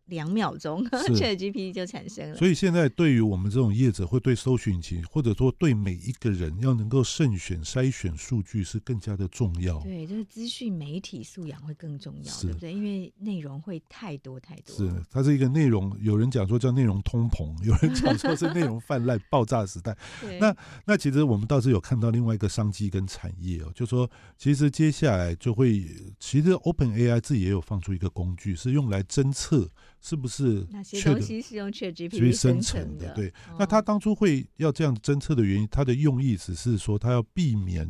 [0.07, 2.35] 两秒钟，ChatGPT 就产生了。
[2.35, 9.79] 所以现在对于我们这种业者，会对搜寻引擎，或者说对每一个人，要能够慎选筛选数据是更加的重要。
[9.79, 12.73] 对，就是资讯媒体素养会更重要，对不对？
[12.73, 14.75] 因为内容会太多太多。
[14.75, 19.95] 是，它是一个内容，有人讲说叫内容通膨，有人讲说是内容泛滥 爆炸时代。
[20.39, 25.85] 那那其实我们倒是有看到另外一个商机跟产业哦，就说其实接下来就会，
[26.19, 29.69] 其实 OpenAI 自己也有放出一个工具，是用来侦测。
[30.03, 33.13] 是不是哪些东西是用 ChatGPT 生成的？
[33.13, 37.87] 对，那他当初会要这样侦测的原因，他的用意只是说他要避免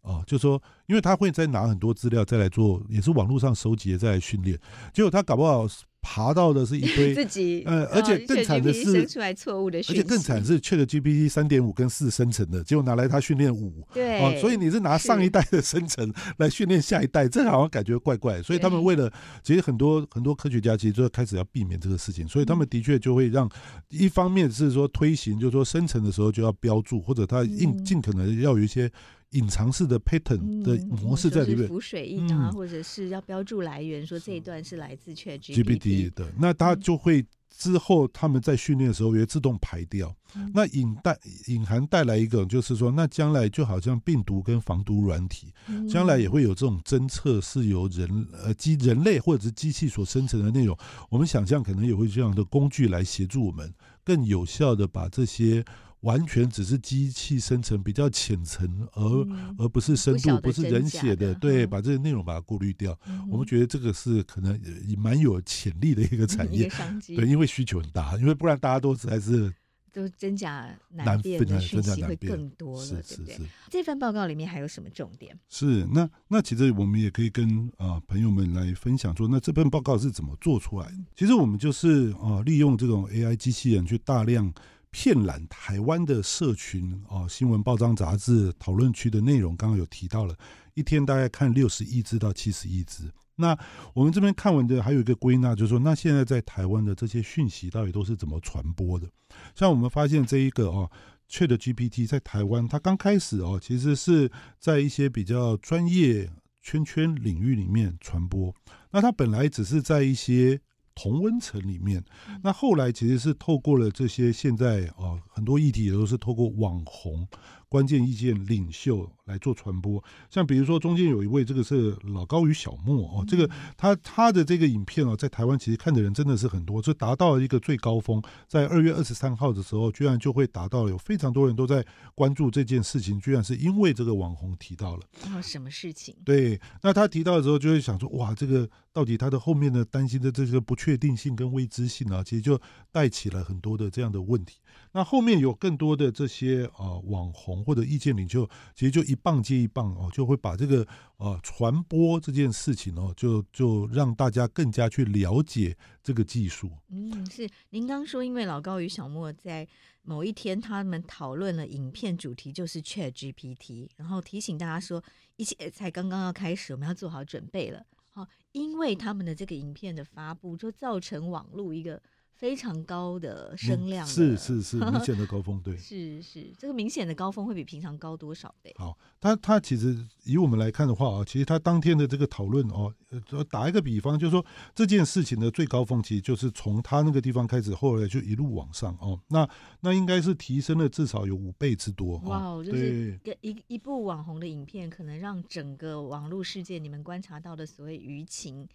[0.00, 4.58] 啊，就是说，因为他会再拿很多资料再来做，也是网络上收集再来训练，
[4.94, 5.66] 结果他搞不好。
[6.08, 18.40] 爬到的是一堆 自己，呃，而且更惨的是生出来错误的，而且更惨是 ChatGPT 三点五跟四生成的，结果拿来它训练五，对，哦，所以你是拿上一代的生成来训练下一代，这好像感觉怪怪。
[18.40, 23.50] 所以他们为了，其实很多很多科学家其实就开始要避免这个事情，所以他们的确就会让
[23.88, 28.88] 一方面是说推行，就是说生成的时候就要标注，或者它应尽可能要有一些。
[29.30, 40.14] 隐藏式的 pattern 的模式在里面，浮水印啊，或者是要标注来源，说这一段是来自 ChatGPT 的，那它就会之后他们在训练的时候也自动排掉。
[40.54, 45.52] 那隐带隐含带来一个，就是说，那将来就好像病毒跟防毒软体，
[45.88, 50.76] 将来也会有这种侦测是由人呃机人类或者是机器所生成的内容。
[51.10, 53.72] 我们想象可能也会这样的工具来协助我们
[54.04, 55.64] 更有效的把这些。
[56.06, 61.34] 完全只是机器生成，比较浅层，而、嗯、而不是深度，不，不是人写的。
[61.34, 62.96] 对，嗯、把这些内容把它过滤掉。
[63.08, 66.70] 嗯、我们觉得这个是可能也蛮有潜力的一个产业。
[67.08, 69.52] 对，因为需求很大，因为不然大家都实在是
[69.92, 73.34] 都真假难辨的讯息会更多了，是对不对？
[73.34, 75.36] 是是这份报告里面还有什么重点？
[75.48, 80.98] 是那那其实我们也可以跟啊、呃、朋友们来分享说，那这份报告是怎么做出来的？
[81.16, 84.52] 其实我们就是啊、呃、利用这种 AI 机器人去大量
[84.98, 90.34] 遍览台湾的社群啊、呃、新闻报章杂志讨论区的内容，刚刚有提到了，
[90.72, 93.02] 一天大概看六十亿只到七十亿只。
[93.36, 93.56] 那
[93.92, 99.06] 我们这边看完的还有一个归纳，就是说，那现在在台湾的这些讯息到底都是怎么传播的？
[99.54, 100.90] 像我们发现这一个哦
[101.30, 106.28] ，ChatGPT 在台湾，它刚开始哦，其实是在一些比较专业
[106.62, 108.52] 圈圈领域里面传播。
[108.90, 110.58] 那它本来只是在一些
[110.96, 112.02] 同温层里面，
[112.42, 117.28] 那后来其实是透过了这些现在哦，很多议题也都是透过网红。
[117.68, 136.14] 关键意见领袖来做传播，像比如说中间有一位，这个是老高与小莫哦，这个他他的这个影片哦，在台湾其实看的人真的是很多，就达到了一个最高峰，在二月二十三号的时候，居然就会达到有非常多人都在关注这件事情，居然是因为这个网红提到了，哦，什么事情？
[136.24, 142.60] 对，那他提到的时候，就会想说，哇，这个到底他的后面的担心的这个不确定性跟未知性啊，其实就
[142.92, 144.58] 带起了很多的这样的问题。
[144.92, 150.86] 那后面有更多的这些、呃、网红或者意见领袖，其实就一棒接一棒哦，就会把这个
[151.18, 156.70] 呃传播这件事情哦，就就让大家更加去了解这个技术。
[156.88, 159.68] 嗯，是您刚说，因为老高与小莫在
[160.02, 165.02] 某一天他们讨论了影片主题就是 ChatGPT，然后提醒大家说，
[165.36, 167.84] 一切才刚刚要开始，我们要做好准备了。
[168.08, 172.00] 好，因为他们的这个影片的发布，就造成网络一个。
[172.36, 178.74] 非常高的声量的、嗯，是是是明显的高峰，对， 是是这个明显的高峰会比平常高多少倍？
[178.76, 182.92] 好，他他其实以我们来看的话啊，其实他当天的这个讨论哦，
[183.30, 184.44] 呃，打一个比方，就是说
[184.74, 189.48] 这件事情的最高峰，其实就是从他那个地方开始，后来就一路往上哦，那
[189.80, 192.18] 那应该是提升了至少有五倍之多。
[192.26, 198.68] 哇，就是一一一部网红的影片，可能让整个网络世界你们观察到的所谓舆情。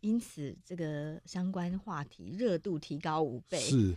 [0.00, 3.58] 因此，这个相关话题热度提高五倍。
[3.58, 3.96] 是，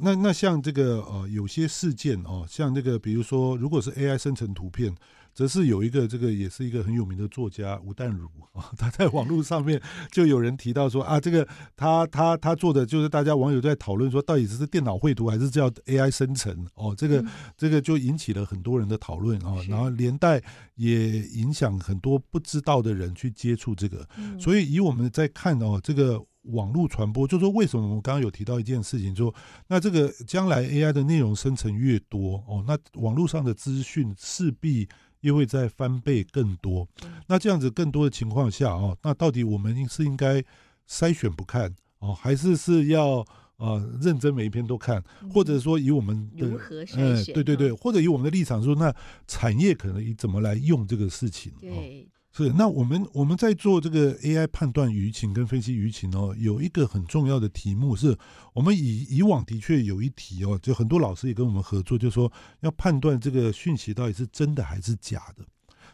[0.00, 4.94] 那那像这个呃，有些事件哦，像这个，比如说，如果是 AI 生成图片。
[5.40, 9.80] 则是有一个这个也是一个很有名的作家吴淡如啊，他在网络上面
[10.12, 17.24] 就有人提到说啊，这个他他他做的就是大家网友在讨论说，到底是电脑绘图还是叫 AI 生成哦，这个
[17.56, 20.42] 这个就引起了很多人的讨论啊，然后连带
[20.74, 24.06] 也影响很多不知道的人去接触这个，
[24.38, 26.22] 所以以我们在看哦这个。
[26.44, 29.32] 网络传播，就是说为什么我们刚刚有提到一件事情，说
[29.68, 34.88] 那这个将来 AI 的内容生成越多哦，那网络上的资讯势必
[35.20, 36.88] 又会再翻倍更多。
[37.26, 40.42] 那这样子更多的情况下啊，那到底我们是应该
[40.88, 43.24] 筛选不看哦，还是是要
[43.56, 45.02] 呃认真每一篇都看，
[45.32, 47.34] 或者说以我们的如何筛选？
[47.34, 48.94] 对对对，或者以我们的立场说，那
[49.26, 51.52] 产业可能以怎么来用这个事情？
[51.60, 52.08] 对。
[52.32, 58.16] 是，那我们我们在做这个 AI 判断舆情跟分析舆情哦，有一个很重要的题目是，
[58.52, 65.44] 我们以以往的确有一题哦，就很多老师也跟我们合作，就说要判断这个讯息到底是真的还是假的。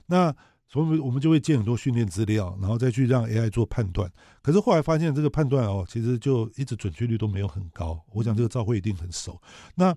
[0.04, 0.34] 那
[0.68, 4.12] 所以我们就会建很多训练资料，然后再去让 AI 做判断。
[4.42, 7.98] 可是后来发现这个判断哦，其实就一直准确率都没有很高。
[8.12, 9.40] 我想这个兆徽一定很熟。
[9.74, 9.96] 那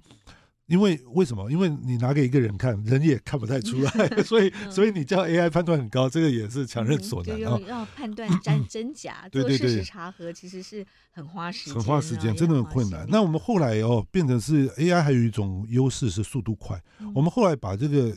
[0.69, 1.51] 因为为什么？
[1.51, 3.91] 因为你拿给一个人看，人也看不太出来，
[4.23, 7.57] 所以所以你叫 AI 判断很高，这个也是强人所难啊。
[7.59, 13.03] 嗯、要判断真真假， 对对对，做事实查核其实是很花时间，很花时间，真的很困难。
[13.09, 16.79] 那我们后来哦，变成是 AI 还有一种优势是速度快。
[16.99, 18.15] 嗯、我们后来把这个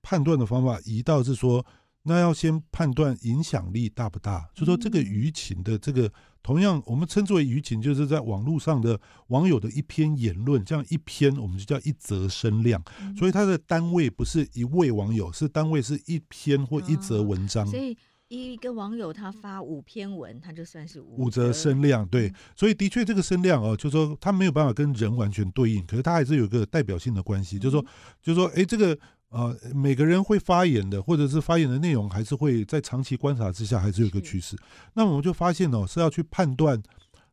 [0.00, 1.64] 判断的方法移到是说，
[2.04, 6.10] 那要先判断影响力大不大，就说这个舆情的这个。
[6.42, 8.98] 同样，我们称之为舆情，就是在网络上的
[9.28, 12.82] 网友的一篇言论，这样一篇我们就叫一则声量。
[13.16, 17.66] 所以它的单位不是一位网友，是单位是一篇或一则文章。
[17.66, 17.96] 所以
[18.28, 22.06] 一个网友他发五篇文，他就算是五五则声量。
[22.08, 27.84] 对，所以的确这个声量哦，就是说他没有办法跟人完全对应，可是他还是有一个代表性的关系，就是说，
[28.22, 28.98] 就是说，哎，这个。
[29.30, 34.56] 啊、呃，每个人会发言的，或者是发言的内容，还是会在长期观察之下，还是有一个趋势。
[34.94, 36.82] 那我们就发现哦，是要去判断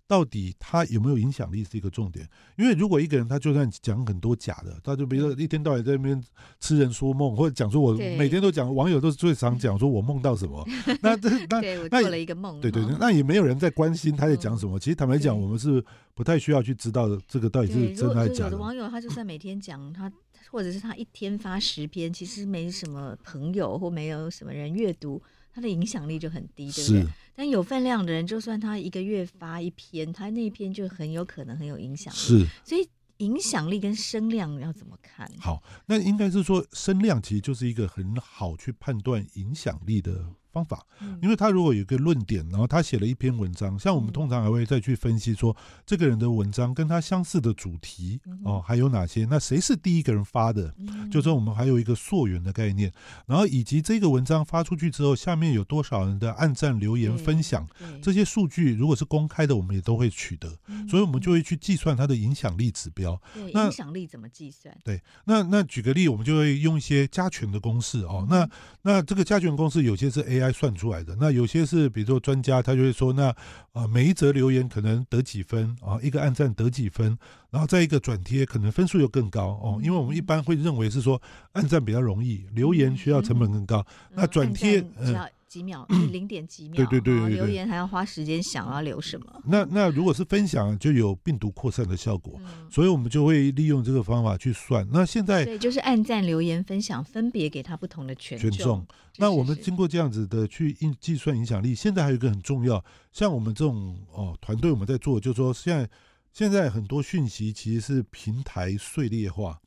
[0.08, 2.30] 到底他有没有影响力是一个重点。
[2.56, 6.24] 因为如果一个人他就算讲很多假的，他就比如说一天到晚在那边
[6.60, 10.64] 痴人说梦，或者讲说我每天都讲，网友都是最常讲说我梦到什么，
[11.02, 14.80] 那这那那做了一个梦，对对对，那也没有人在关心他在讲什么。
[14.80, 15.84] 其实坦白讲，我们是
[16.14, 18.52] 不太需要去知道，这个到底是真还是假的。
[18.52, 20.12] 有的网友他就算每天讲他。
[20.52, 25.22] 或者是他一天发十篇，其实没什么朋友或没有什么人阅读，
[25.54, 27.06] 他的影响力就很低，对不对？
[27.36, 32.18] 但有分量的人，就算他一个月发一篇，他那篇就很有可能很有影响力。
[32.18, 32.88] 是，所以
[33.18, 35.30] 影响力跟声量要怎么看？
[35.40, 40.84] 好，那应该是说声量其实就是一个很好去判断影响力的方法，
[41.22, 45.56] 因为他如果有一个论点，然后他写了一篇文章，像我们通常还会再去分析说，
[45.86, 49.26] 这个人的文章跟他相似的主题哦，还有哪些？
[49.30, 50.74] 那谁是第一个人发的？
[51.12, 52.92] 就是说我们还有一个溯源的概念，
[53.28, 57.68] 然后以及这个文章发出去之后，下面有多少人的按赞、留言、分享，
[58.02, 60.50] 这些数据如果是公开的，我们也都会取得，
[60.90, 63.22] 所以我们就会去计算它的影响力指标。
[63.54, 64.76] 那影响力怎么计算？
[64.84, 68.26] 对，那那举个例，我们就会用一些加权的公式哦。
[68.28, 68.50] 那
[68.82, 70.47] 那这个加权公式有些是 AI。
[70.52, 71.16] 算出来的。
[71.20, 73.28] 那有些是，比如说专家，他就会说，那
[73.74, 77.18] 啊，每一则留言可能得几分啊，一个按赞得几分，
[77.50, 79.80] 然后再一个转贴，可能分数又更高哦。
[79.84, 81.22] 因为我们一般会认为是说，
[81.54, 85.16] 按赞比较容易，留言需要成本更高，那转贴嗯。
[85.48, 89.42] 几秒， 零点几秒，对对对，留言还要花时间想要留什么。
[89.46, 92.40] 那那如果是分享，就有病毒扩散的效果，
[92.70, 94.88] 所以我们就会利用这个方法去算。
[94.92, 98.86] 那现在对，就是按赞、留言、分享，分别给他不同的权重。
[99.18, 105.90] 那我们经过这样子的去计算影响力，现在还有一个很重要，像我们这种哦团队我们在做，就是说现在
[106.32, 109.60] 现在很多讯息其实是平台碎裂化。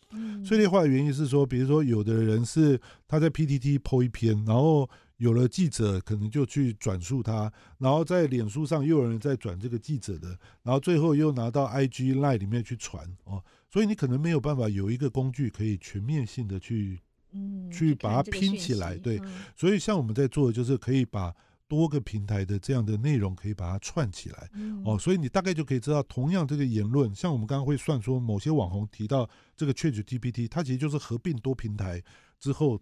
[0.44, 4.88] 碎裂化的原因是说，比如说有的人是他在 PTT po 一篇，然后。
[5.20, 10.28] 有了记者，可能就去转述他，然后在脸书上又有人在转这个记者的，
[10.62, 16.98] 然后最后又拿到 IG Line 里面去传哦，所以你可能没有办法有一个工具可以全面性的去，
[17.32, 19.20] 嗯，去把它拼起来，对，
[19.54, 21.34] 所以像我们在做的就是可以把
[21.68, 24.48] 多个平台的这样的内容可以把它串起来，
[24.86, 32.02] 哦，所以你大概就可以知道，同样这个言论，像我们刚刚会算说某些网红提到这个 ChatGPT，它其实就是合并多平台
[32.38, 32.80] 之后。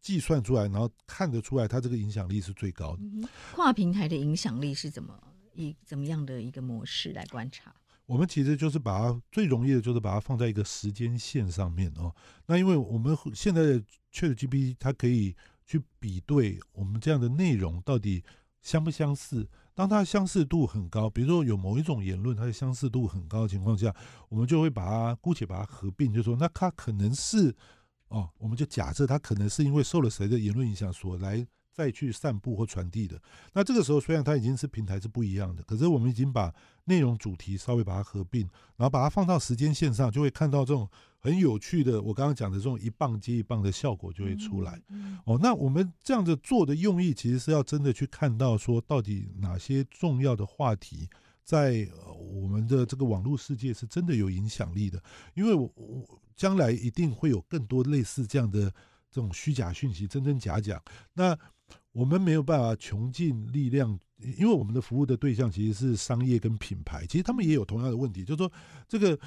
[0.00, 3.02] 计算出来，然后看得出来，它这个影响力是最高的。
[3.54, 5.14] 跨平台的影响力是怎么
[5.54, 7.74] 以怎么样的一个模式来观察？
[8.06, 12.12] 我们其实就是把它最容易的，就是把它放在一个时间线上面哦。
[12.46, 13.82] 那因为我们现在的
[14.12, 18.24] ChatGPT 它可以去比对我们这样的内容到底
[18.62, 19.48] 相不相似。
[19.74, 23.94] 当它相似度很高，比如说有某一种言论它的相似度很高的情况下，
[24.28, 27.54] 我们就会把它姑且把它合并，就说那它可能是。
[28.10, 33.20] 哦，我们就假设他可能是因为受了谁的言论影响所来再去散布或传递的。
[33.52, 36.52] 那这个时候虽然它已经是平台是不一样的，可是我们已经把
[36.84, 38.42] 内容主题稍微把它合并，
[38.76, 40.88] 然后把它放到时间线上，就会看到这种
[41.20, 44.82] 很有趣的，我刚刚讲的这种一棒接一棒的效果就会出来。
[45.24, 51.08] 哦，那我们这样子做的用意，其实是要真的去看到说，到底哪些重要的话题
[51.44, 51.88] 在
[52.18, 55.00] 我们的这个网络世界是真的有影响力的，
[55.34, 56.20] 因为我我。
[56.40, 58.72] 将来一定会有更多类似这样的
[59.10, 60.82] 这种虚假讯息，真真假假。
[61.12, 61.38] 那
[61.92, 64.00] 我们没有办法穷尽力量，
[64.38, 68.50] 因为我们的服务的对象其实是商业跟品牌，其实他们也有同样的问题，就是说
[68.88, 69.18] 这个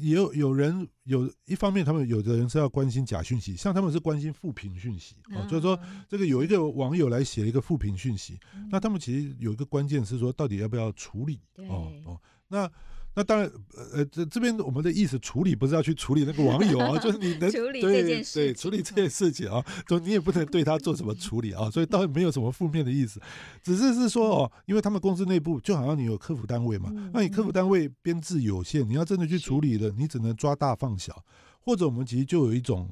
[0.00, 8.40] 也有有人有一方面，他们有的人是要关心假讯息，像他们是关心负评讯息哦，就是说这个有一个网友来写了一个负评讯息，
[8.70, 11.38] 那他们其实有一个关键是说，到底要不要处理
[11.68, 12.72] 哦哦，那。
[13.16, 13.50] 那当然，
[13.92, 23.20] 呃，这这边我们的意思，处理不是要去处理那个网友啊， 就是你能处理这件事，对，处理这件事情啊，就你也不能对他做什么处理啊，所以倒没有什么负面的意思，
[23.62, 31.24] 只是是说哦，因为他们公司内部就好像你有客服单位嘛，那你客服单位编制有限，你要真的去处理的，你只能抓大放小，
[31.60, 32.90] 或者我们其实就有一种，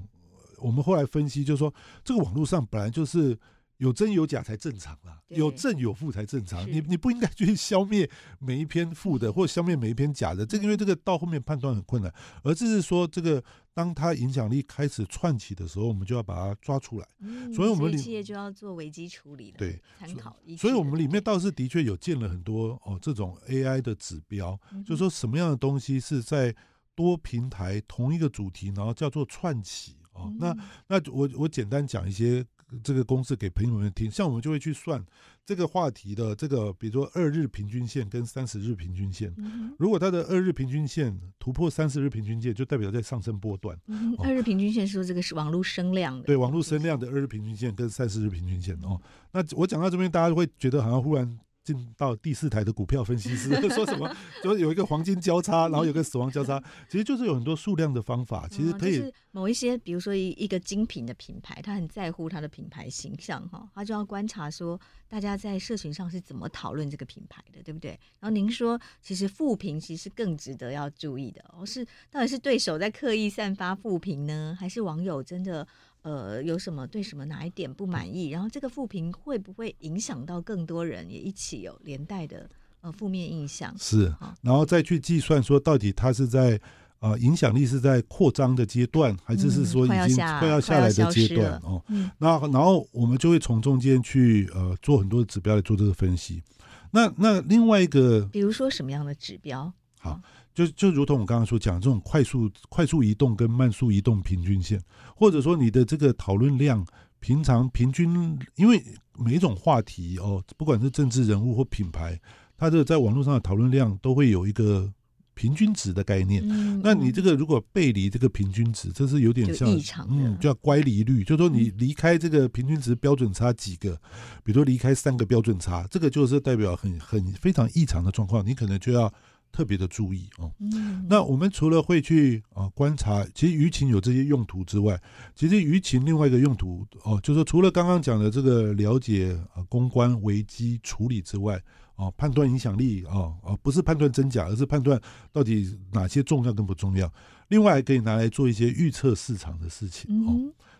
[0.58, 3.36] 我们后来分析就是说，这个网络上本来就是。
[3.82, 6.64] 有真有假才正常啦，有正有负才正常。
[6.70, 8.08] 你你不应该去消灭
[8.38, 10.46] 每一篇负的，或消灭每一篇假的。
[10.46, 12.14] 这个因为这个到后面判断很困难，
[12.44, 13.42] 而这是说这个
[13.74, 17.08] 当它影响力开始串起的时候，我们就要把它抓出来。
[17.52, 19.56] 所以我们企业就要做危机处理了。
[19.58, 20.36] 对，参考。
[20.56, 24.56] 所以我们里面倒是的确有建了很多哦这种 AI 的指标，
[24.86, 26.54] 就是说什么样的东西是在
[26.94, 30.32] 多平台同一个主题，然后叫做串起哦。
[30.38, 30.56] 那
[30.86, 32.46] 那我我简单讲一些。
[32.82, 35.04] 这个公式给朋友们听，像我们就会去算
[35.44, 39.34] 这个话题的这个，比如说二日平均线跟三十日平均线。
[39.78, 43.76] 如果它的二日平均线突破三十日平均线，就代表在上升波段。
[44.18, 46.24] 二日平均线是说这个是网络升量的。
[46.24, 49.00] 对，网络升量的二日平均线跟三十日平均线哦。
[49.32, 51.38] 那我讲到这边，大家会觉得好像忽然。
[51.64, 54.14] 进到第四台的股票分析师 说什么？
[54.42, 67.90] 就有一个黄金交叉，然后有个死亡交叉，其实就是有很多数量的方法，其实可以、嗯就是、某一些，比如说一一个精品的品牌，他很在乎他的品牌形象哈，他就要观察说大家在社群上是怎么讨论这个品牌的，对不对？
[68.18, 75.66] 然后您说，其实负评其实更值得要注意的哦，是到底是对手在刻意散发负评呢，还是网友真的？
[76.02, 78.30] 呃，有什么对什么哪一点不满意？
[78.30, 82.48] 然后这个负评会不会影响到更多人，也一起有连带的
[82.80, 83.74] 呃负面印象？
[83.78, 86.60] 是，然后再去计算说到底它是在
[86.98, 91.82] 呃影响力是在扩张的阶段，还是是说已经快要下来的阶段哦？
[92.18, 96.42] 那然后我们就会从中间去呃做很多的指标来做这个分析。
[96.90, 99.72] 那那另外一个，比如说什么样的指标？
[99.98, 100.20] 好，
[100.54, 104.80] 就就如同我刚刚所讲这种快速快速移动跟慢速移动平均线，
[105.16, 106.86] 或者说你的这个讨论量。
[107.24, 108.84] 平常平均，因为
[109.16, 112.20] 每一种话题哦，不管是政治人物或品牌，
[112.58, 114.92] 它的在网络上的讨论量都会有一个
[115.32, 116.42] 平均值的概念。
[116.44, 123.94] 嗯，那你这个如果背离这个平均值，这是有点像异常，嗯，叫乖离率，就是说你离开这个平均值标准差几个，
[124.42, 129.14] 比如说离开三个标准差，这个就是代表很很非常异常的状况，你可能就要。
[129.52, 130.50] 特别的注意哦。
[130.58, 134.98] 嗯那我们除了会去啊观察，其实舆情有这些用途之外，
[135.34, 141.62] 其实舆情另外一个用途哦，就是说除了刚刚讲的这个了解啊公关危机处理之外，
[141.96, 144.98] 哦判断影响力哦哦不是判断真假，而是判断
[145.30, 147.12] 到底哪些重要跟不重要。
[147.48, 150.34] 另外还可以拿来做一些预测市场的事情哦。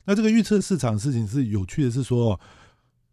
[0.04, 2.40] 那这个预测市场的事情是有趣的，是说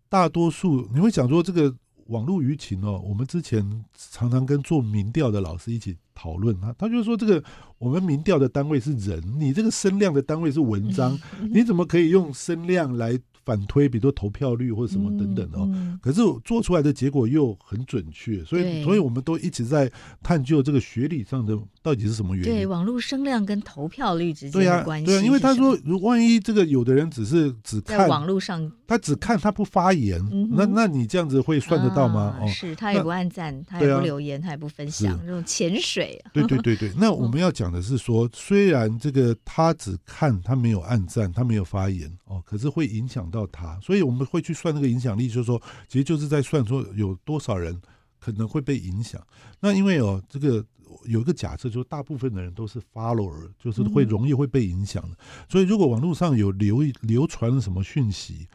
[0.08, 1.76] 大多数你会想说这个。
[2.10, 7.44] 网络舆情哦，我们之前常常跟做民调的老师一起讨论啊，他就说这个
[7.80, 11.18] 我们民调的单位是人，你这个声量的单位是文章，
[11.52, 13.20] 你怎么可以用声量来？
[13.50, 15.68] 反推，比如说投票率或者什么等等哦，
[16.04, 19.92] 可是做出来的结果又很准确，所以所以我们都一直在
[20.22, 22.52] 探究这个学理上的到底是什么原因。
[22.52, 25.08] 对，网络声量跟投票率之间的关系。
[25.08, 32.38] 对啊，因为他说，如万一这个有的人只是只看网络上，他只看他不发言，嗯、那那你这样子会算得到吗？
[32.40, 36.24] 啊、哦，是他也不按赞，他也不留言，啊、他也不分享，这种潜水。
[36.32, 43.39] 对对对对，那 我们要讲的是说，虽然这个他只看他没有按赞，他没有发言哦，可是会影响到。
[43.40, 47.80] 到他，所以我们会去算那个影响力，就是说，其实就是在算说有多少人
[48.20, 49.22] 可能会被影响。
[49.62, 50.66] 那因为哦，这个
[51.06, 55.18] 有一个假设，就是大部分的人都是 follower，就是会容易会被影响的。
[55.48, 58.48] 所以如果网络上有流流传了什么讯息，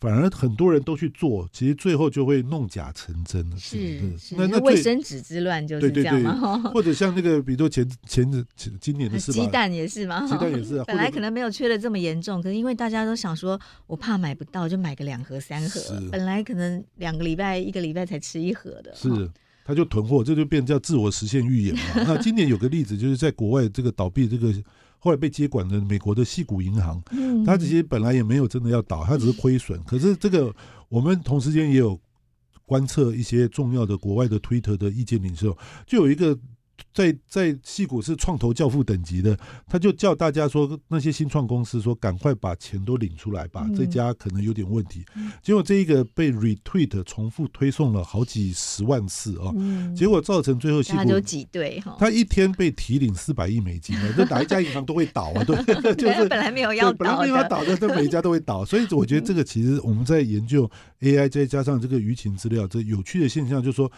[0.00, 3.44] 反而很多人都去做，其实最后就会弄假成真。
[3.58, 6.58] 是是，那那卫生纸之乱就是这样吗？
[6.72, 10.24] 或者像那个，比如说前前前今年的事， 鸡蛋也是吗？
[10.30, 10.84] 鸡蛋也是啊。
[10.86, 15.80] 本来可能没有缺的这么严重，可是因为大家都想说，我怕买不到，就买个两盒三盒。
[16.12, 18.94] 本来可能两个礼拜、一个礼拜才吃一盒的。
[18.94, 19.08] 是，
[19.64, 21.82] 他就囤货，这就变叫自我实现预言嘛。
[22.06, 24.54] 那今年有个例子，就是在国外这个倒闭这个。
[24.98, 27.02] 后来被接管的美国的西谷银行，
[27.44, 29.82] 它其实本来也没有真的要倒，它只是亏损。
[29.84, 30.54] 可是这个
[30.88, 31.98] 我们同时间也有
[32.64, 36.38] 观测一些重要的国外的推特的意见领袖，就有一个。
[36.98, 39.38] 在在矽谷是创投教父等级的，
[39.68, 45.04] 他就叫大家说，那些新创公司说，赶快把钱都领出来吧，嗯、这家可能有点问题。
[45.40, 55.54] 结果这一个被 retweet 重复推送了好几十万次哦，嗯、结果造成最后矽谷就挤兑哈，他一天被提领四百亿美金，这哪一家银行都会倒啊，对，
[55.94, 60.68] 就是本来没有要倒，本来没有要倒的，这每一家都会倒，所以我觉得这个其实我们在研究
[61.02, 63.88] AI 再加上这个舆情资料，这有趣的现象就是说。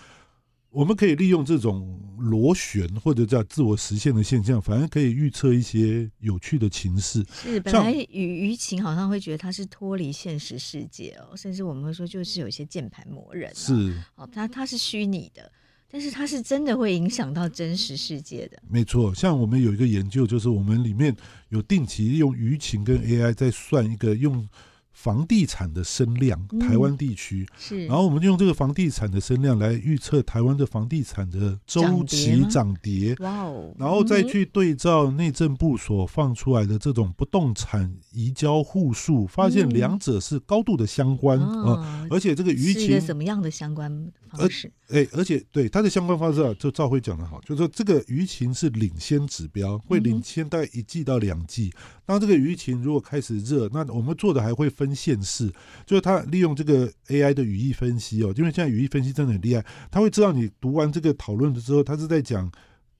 [0.71, 7.25] 我们可以利用这种螺旋或者叫自我实现的现象，反而可以预测一些有趣的情势。
[7.33, 13.55] 是，本来舆舆情好像会觉得它是脱离现实世界哦，甚至我们会说就是有一些键盘魔人，啊。
[13.55, 15.51] 是，哦，它它是虚拟的，
[15.91, 18.63] 但是它是真的会影响到真实世界的。
[18.69, 21.17] 没错，像我们有一个研究，就是我们里面
[21.49, 24.49] 有定期用舆情跟 AI 在算一个用。
[25.03, 43.91] 房地产的升量，台湾地区、嗯、是，然后我们就用这个房地产的升量来预测台湾的房地产的周期涨跌，哇哦，然后再去对照内政部所放出来的这种不动产移交户数，发现两者是高度的相关啊、嗯呃，而且这个舆情是一个什么样的相关
[44.31, 44.71] 方式？
[44.89, 51.73] 哎，而且对它的相关方式啊，就赵辉讲的好，就是说这个舆情是领先指标，会领先大概一季到两季。
[52.05, 55.49] 当这个舆情如果开始热，那我们做的还会分县市，
[55.87, 62.51] 就是他利用这个 AI 的语义分析哦，因为现在语义分析真的很厉害，他会知道你读完这个讨论的之后，他是在讲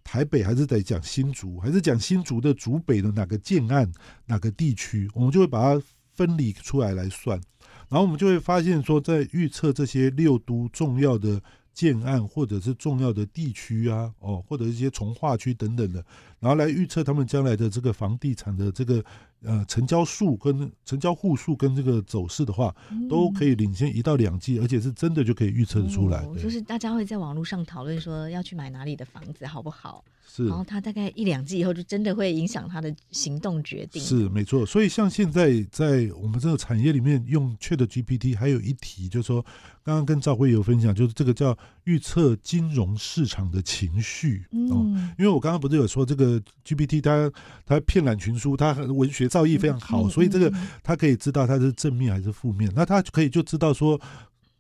[0.05, 3.91] 台北还是得讲新竹，还是讲新竹的竹北的哪个建案
[4.27, 5.83] 哪个地区，我们就会把它
[6.13, 7.41] 分离出来来算，
[7.89, 11.43] 然后我们就会发现说，在预测这些六都重要的。
[11.73, 16.05] 建案或者是重要的地区啊，哦，或者一些从化区等等的，
[16.41, 19.03] 然后来预测他们将来的这个房地产的这个
[19.43, 22.75] 呃成交数跟成交户数跟这个走势的话，
[23.09, 26.25] 都可以领先一到两季，而且是真的就可以预测得出来。
[26.41, 30.05] 就是大家会在网络上讨论说要去买哪里的房子好不好？
[30.27, 34.01] 是，然后他大概一两季以后就真的会影响他的行动决定。
[34.01, 39.45] 是没错，所以像现在在我们这个产业里面用 ChatGPT，还有一题就是说
[39.83, 44.79] 刚刚跟赵辉有分享，就是这个叫预测金融市场的情绪哦。
[44.85, 47.33] 嗯，因为我刚刚不是有说这个 GPT 它
[47.67, 50.53] 它片览群书，它文学造诣非常好，所以这个
[50.83, 52.71] 他可以知道他是正面还是负面。
[52.75, 53.99] 那他可以就知道说，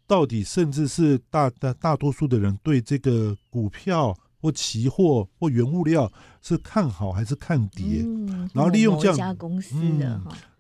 [0.06, 6.10] 到底甚至是大大大多数的人对这个股票或期货或原物料
[6.40, 8.06] 是看好还是看跌，
[8.54, 10.06] 然后利用这样家公司的，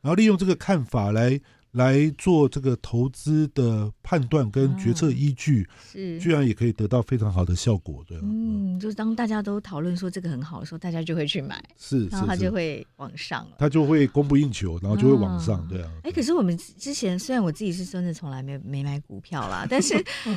[0.02, 1.40] 然后利用这个看法来。
[1.72, 8.18] 来做这个投资的判断跟决策依据，啊、是居然也可以得到非常好的效果，对。
[8.22, 15.88] 嗯，就是当大家都讨论说这个很好的时候，大家就会去买，是，然后它就会往上了，它就会供不应求，然后就会往上，对啊。
[16.02, 19.94] 哎、欸，可是我们之前虽然我自己是真的从来没没买股票啦， 但是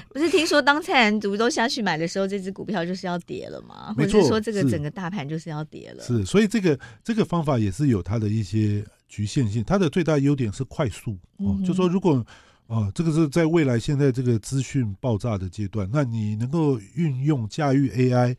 [0.09, 3.91] 不是听说当蔡澜族都下去买的时候，这支股票就是要跌了吗？
[3.97, 6.03] 或者是说这个整个大盘就是要跌了？
[6.03, 8.85] 是，所以这个这个方法也是有它的一些。
[9.13, 11.55] 局限性，它的最大优点是快速哦。
[11.63, 12.25] 就说如果
[12.65, 18.35] 啊，这个是在未来现在这个资讯爆炸的阶段，那你能够运用驾驭 AI，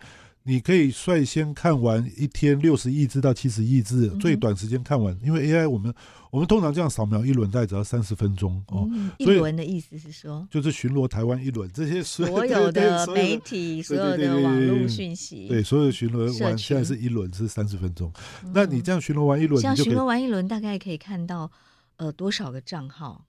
[0.46, 5.18] 你可以率先看完一天六十亿字到七十亿字，最短时间看完。
[5.24, 5.92] 因为 AI 我们
[6.30, 8.86] 我们通常这样扫描一轮，大概只要三十分钟哦。
[9.16, 18.12] 一轮的意思是说，就是巡逻台湾一轮，这些所有 的媒体、所有的网络讯息，对，所有的巡逻完现在是一轮是三十分钟。
[18.52, 21.50] 那你这样巡逻完一轮，这样巡逻完一轮，大概可以看到
[21.96, 23.24] 呃多少个账号？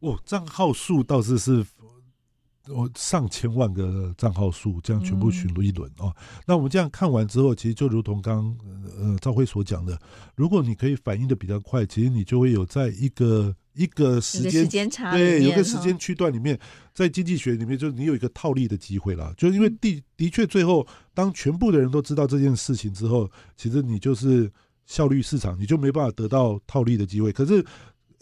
[0.00, 1.64] 哦，账号数倒是是。
[2.68, 6.14] 我上千万个账号数，这样全部巡逻一轮哦。
[6.46, 8.58] 那我们这样看完之后，其实就如同刚刚
[8.98, 9.98] 呃赵辉所讲的，
[10.34, 16.58] 如果你可以反应的比较快，其实你就会有在一个一个时间差对，有个时间区段里面，
[16.94, 19.34] 在经济学里面，就是你有一个套利的机会啦。
[19.36, 24.50] 就因为的的确，最后当全部的人都知道这件事情之后，其实你就是
[24.86, 27.30] 效率市场，你就没办法得到套利的机会。
[27.30, 27.64] 可是。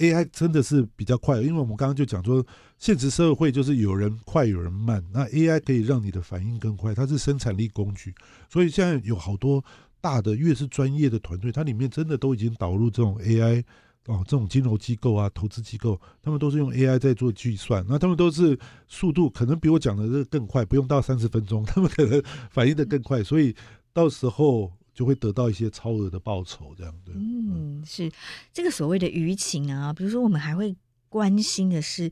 [0.03, 2.44] AI 真的是比较快，因为我们刚刚就讲说，
[2.76, 8.12] 现实社会就是有人快有人慢，那 AI 可以让你的反应更快，它是生产力工具，
[8.50, 9.64] 所以现在有好多
[10.00, 13.62] 大的越是专业的团队，它里面真的都已经导入这种 AI
[14.07, 23.55] 哦，这种金融机构啊、投资机构，他们都是用 AI 在做计算，那他们都是速度可能比我讲的这更快，不用到三十分钟，他们可能反应的更快，所以
[23.92, 24.72] 到时候。
[24.95, 27.14] 就会得到一些超额的报酬，这样对。
[27.16, 28.12] 嗯，是
[28.53, 30.76] 这个所谓的舆情啊，比如说我们还会
[31.09, 32.11] 关心的是，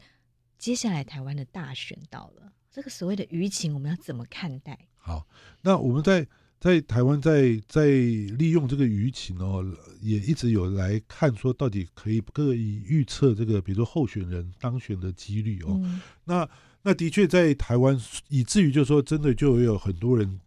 [0.59, 4.79] 接下来台湾的大选到了，这个所谓的舆情，我们要怎么看待？
[4.97, 5.27] 好，
[5.61, 6.27] 那我们在
[6.59, 9.65] 在台湾在在利用这个舆情哦，
[10.01, 15.79] 也一直有来看说，到底可以可以预测这个，比如说候选人当选的几率哦。
[15.85, 16.49] 嗯、那
[16.83, 20.41] 那的确在台湾，以至于就是说，真的就有很多人。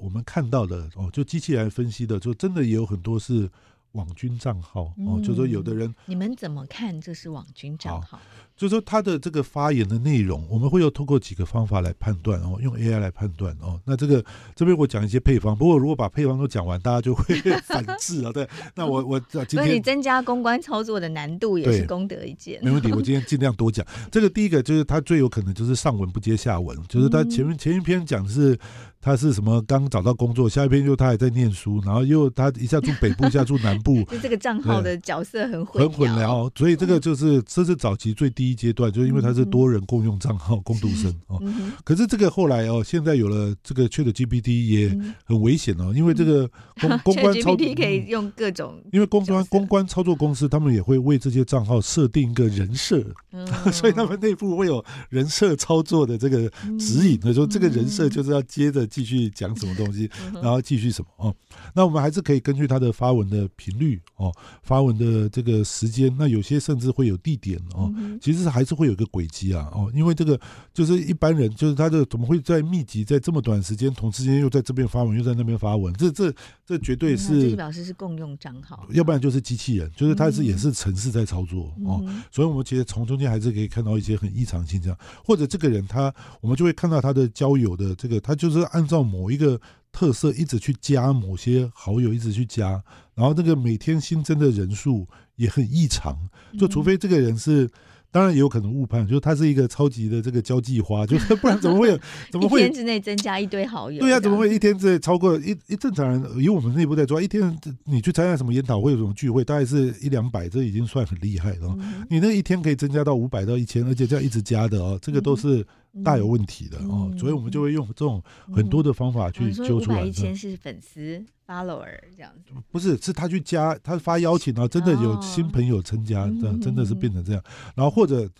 [0.00, 3.48] 我们看到的哦，就机器来分析的，就真的也有很多是
[3.92, 8.18] 网军账号、嗯、哦，就说有的人，你们怎么看这是网军账号？
[8.60, 13.80] 就是说他的这个发言的内容，我们会有通过几个方法来判断哦，用 AI 来判断哦。
[13.86, 14.22] 那这个
[14.54, 17.34] 这边我讲一些配方，不过如果把配方都讲完，大家就会
[17.64, 18.30] 反制啊。
[18.30, 22.60] 对，那我我今天，所以你增加公关操作的难度也是功德一件。
[22.62, 23.86] 没问题，我今天尽量多讲。
[24.12, 28.58] 这个第一个就是他最有可能就是上文不接下文，就是他前面前一篇讲的是。
[29.02, 29.62] 他是什么？
[29.62, 41.40] 刚找到工作，下一篇就他还在念书，然后又他一下住北部，一下住南部， 就这个账号的角色很混很混淆，所以这个就是这是早期最低阶段，就是因为它是多人共用账号，共度生哦。
[41.84, 44.88] 可是这个后来哦，现在有了这个 ChatGPT 也
[45.24, 53.02] 很危险哦，因为这个公 公关操作可以用各种，因为公关公关操作公司他们也会为这些账号设定一个人设，
[53.72, 58.80] 所以他们内部会有人设操作的这个指引，说这个人设就是要接着。
[58.90, 60.10] 继续讲什么东西，
[60.42, 61.34] 然后继续什么哦？
[61.74, 64.32] 那我们还是可以根据他的发文的频率哦，
[64.62, 67.92] 发文的这个时间，那有些甚至会有地点哦。
[68.20, 70.40] 其实还是会有一个轨迹啊哦，因为这个
[70.72, 75.92] 就是一般人，就是他这怎么会在密集在这么短时间同时间又在这边发文，又在那边发文？
[75.94, 76.34] 这这
[76.66, 82.04] 这绝对是表示是共用账号，要不然就是机器人，就是他是也是城市在操作哦。
[82.32, 88.80] 所以我们其实从中间还是可以看到一些很异常现象，或者这个人他，我们就会看到他的交友的这个，他就是按。
[88.80, 89.60] 按照某一个
[89.92, 92.82] 特色，一直去加某些好友，一直去加，
[93.14, 96.18] 然后那个每天新增的人数也很异常，
[96.58, 97.68] 就除非这个人是。
[98.12, 101.98] 当然也有可能误判，就是他是一个超级的这个交际花，就是 不然怎么会有？
[102.30, 104.00] 怎么会一天之内增加一堆好友？
[104.00, 106.22] 对呀、啊，怎么会一天之内超过一一正常人？
[106.38, 111.74] 以我们内部在抓，一天你去参加什么研讨会、什么聚会，大概是一两百，这已经算很厉害了。
[111.78, 115.64] 嗯、你那一天可以增加到五百到一千，而且这样一直加的哦，这个都是
[116.04, 117.12] 大有问题的哦。
[117.18, 118.22] 所以我们就会用这种
[118.54, 120.02] 很多的方法去揪出来。
[120.02, 121.24] 一千是粉丝。
[121.50, 127.42] follower 这样子不是，是他去加，他发邀请，然后真的有新朋友参加，这样真的是变成这样。
[127.74, 128.30] 然后或者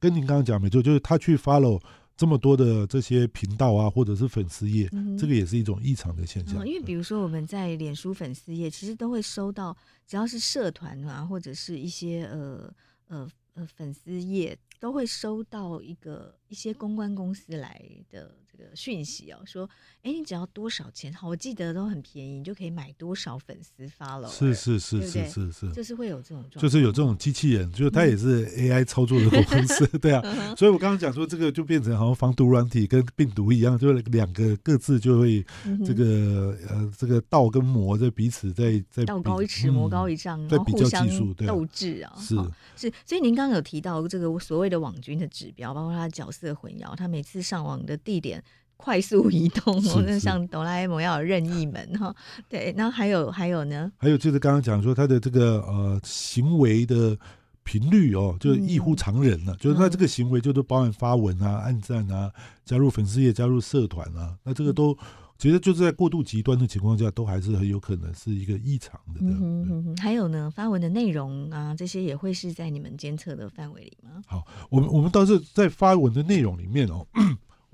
[0.00, 1.78] 跟您刚刚讲没错，就是他去 follow
[2.16, 6.64] 这么多的这些频道啊，或者是粉丝页，嗯、这个也是一种异常的现象。
[6.64, 9.76] 嗯、因为比如说我们在脸书粉丝页，其实都会收到，
[10.06, 12.72] 只要是社团啊，或者是一些呃
[13.08, 17.80] 呃呃粉丝页，都会收到一个一些公关公司来
[18.10, 18.56] 的这。
[18.56, 19.68] 个讯息哦，说，
[20.02, 21.12] 哎，你只要多少钱？
[21.12, 24.26] 好，我记得都很便宜，你就可以买多少粉丝发了。
[24.30, 30.22] 是是是是是是，是，就是会有这种状况，就是有这种机器人，就是它也是 AI 操作的公司， 对啊。
[30.56, 35.44] 所以我刚刚讲说，这个就变成好像防毒软体跟病毒一样，就是两个各自就会
[35.84, 41.06] 这个呃这个道跟魔在彼此在在道高一尺，魔高一丈，然后互相
[41.46, 42.14] 斗智啊。
[42.18, 42.34] 是
[42.74, 48.42] 是，所以您刚刚有提到这个所谓的网军的指标，包括他的角色混淆，他每次上网的地点。
[48.78, 52.14] 快速移动，那像哆啦 A 梦要有任意门哈，
[52.46, 53.90] 对，然后还有还有呢？
[53.96, 57.16] 还有就是刚刚讲说他的这个呃行为的
[57.64, 62.30] 频率哦，就是异乎常人了，嗯、就是他这个行为就是包含发文啊、按赞啊、
[62.66, 64.94] 加入粉丝页、加入社团啊，那这个都
[65.38, 69.20] 其实就是在过度极端的情况下，都还是很有可能是一个异常的。
[69.20, 74.22] 嗯哼哼哼，还有呢，发文的内容啊，这些也会是在你们监测的范围里吗？
[74.26, 77.06] 好，我们我们倒是在发文的内容里面哦。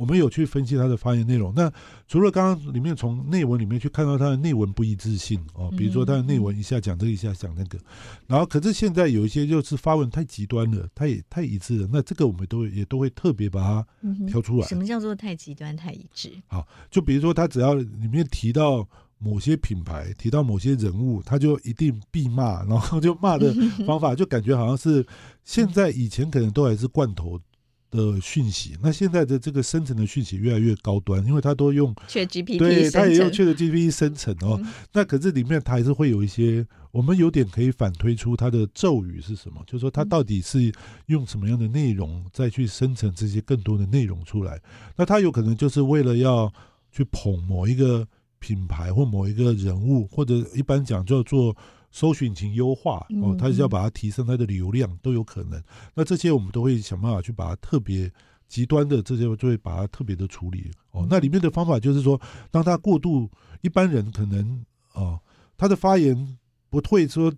[0.02, 1.52] 我们有去分析他的发言内容。
[1.54, 1.72] 那
[2.08, 7.78] 除了刚刚里面从内文里面去看到他的内文不一致性哦，比如说他的内文一下讲这个，一下讲那个，
[8.26, 11.88] 然后可是现在有一些就是发文太极端了，他也太一致了。
[11.92, 13.86] 那这个我们都也都会特别把它
[14.26, 14.66] 挑出来。
[14.66, 16.32] 什么叫做太极端、太一致？
[16.48, 18.84] 好，就比如说他只要里面提到
[19.18, 23.54] 某些品牌，提到某些人物，他就一定必骂，然后就骂的
[23.86, 25.06] 方法就感觉好像是
[25.44, 27.38] 现在以前可能都还是罐头
[27.92, 34.58] 的讯息，那现在的这个生成的讯息越来越高端，因为它都用 ChatGPT，对，它也用 ChatGPT 生成哦。
[34.60, 40.72] 嗯、那可是里面它还是会有一些，我们有点可以反推出它的咒语是什么，就是说它到底是
[41.06, 44.58] 用什么样的内容再去生成这些更多的内容出来。
[44.96, 46.50] 那它有可能就是为了要
[46.90, 51.54] 去捧某一个品牌或某一个人物，或者一般讲叫做。
[51.92, 55.62] 搜寻引擎优化哦，它是要把它提升它的流量都有可能。
[55.94, 58.10] 那这些我们都会想办法去把它特别
[58.48, 61.06] 极端的这些就会把它特别的处理哦。
[61.08, 62.20] 那里面的方法就是说，
[62.50, 63.30] 当它过度，
[63.60, 64.64] 一般人可能
[64.94, 65.20] 哦，
[65.56, 66.36] 他的发言
[66.68, 67.32] 不会说。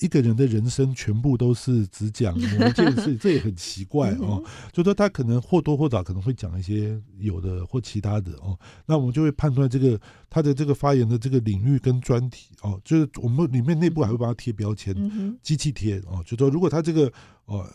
[0.00, 4.42] 一个人的人生全部都是只讲某一件事， 这也很奇怪哦。
[4.72, 8.58] 就说他可能或多或少可能会讲一些有的或其他的哦。
[8.86, 14.94] 那我们就会判断这个他的这个发言的这个领域跟专题哦，就是我们里面内部还会帮他贴标签，
[15.42, 16.22] 机器贴哦。
[16.26, 17.12] 就说如果他这个
[17.46, 17.66] 哦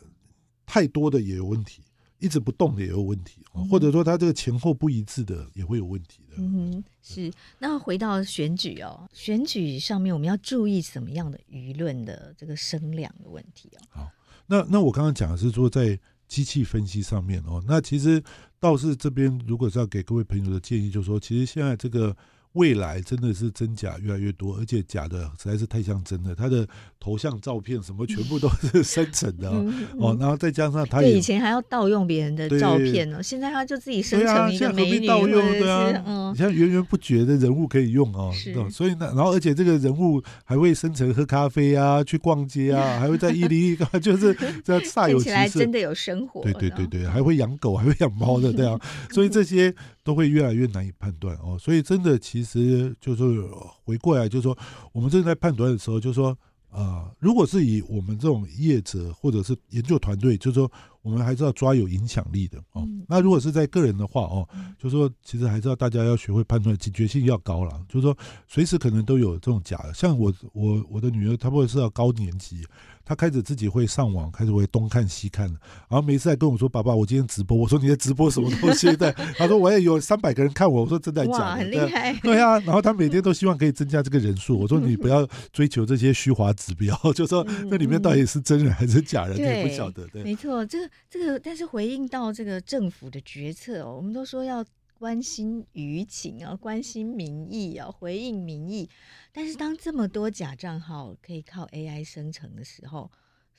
[0.65, 1.81] 太多的也有问题。
[2.25, 6.37] 一直不动的也有问题，或者说它这个前后不一致的也会有问题的。
[6.37, 7.31] 嗯，是。
[7.59, 13.79] 那回到选举哦，选举上面我们要注意什么样的舆论的这个声量的问题哦？
[13.89, 14.11] 好，
[14.47, 18.21] 那那我刚刚讲的是说在机器分析上面哦，那其实
[18.59, 22.17] 倒是这边如果是要给各位朋友的建议，就是说其实现在这个。
[22.55, 26.33] 未来真的是真假越来越多，而且假的实在是太像真的。
[26.33, 26.67] 他的
[26.99, 44.33] 头像、照片什么全部都是生成的哦，嗯嗯、哦，然后再加上他以前还要盗用别人的照片哦，现在他就自己生成一个美女，盗用对啊，嗯，你像源源不绝的人物可以用哦，是，所以呢，然后而且这个人物还会生成喝咖啡啊， 去逛街啊，还会在伊犁一， 就是
[44.63, 48.79] 这煞有其事， 真的有生活，对对对对，还会养狗，还会养猫的，对啊，
[49.11, 49.75] 所以这些。
[50.05, 53.41] 都会越来越难以判断哦，所以真的其实就是
[53.83, 54.55] 回过来，就是说
[54.93, 56.29] 我们正在判断的时候，就是说
[56.69, 60.71] 啊、呃，如果是以我们这种业者或者是研究团队，就是说
[61.05, 62.83] 我们还是要抓有影响力的哦。
[63.07, 64.47] 那如果是在个人的话哦，
[64.79, 69.93] 就是说其实还是要大家要学会判断，警觉性要高了，就是说随时可能都有这种假的。
[69.93, 72.65] 像我我我的女儿，她不会是要高年级。
[73.07, 82.11] 她开始自己会上网，开始会东看西看，然后每次还跟我说：“爸爸，我今天直播。”我说：“你在直播什么东西？”对，他 说：“我也有三百个人看我。”我说：“真的假的？”，很厉害。
[82.23, 84.57] 对啊，然后他每天都希望可以增加这个人数。
[84.57, 94.65] 我说：“你不要追求这些虚华指标，就说那里面到底是真人还是假人，你也不晓得。”对，没错，这个这个，但是回应到这个政府的决策哦，我们都说要。
[94.97, 98.89] 关心舆情啊，关心民意啊，回应民意。
[99.33, 103.11] 但是当这么多假账号可以靠 AI 生成的时候，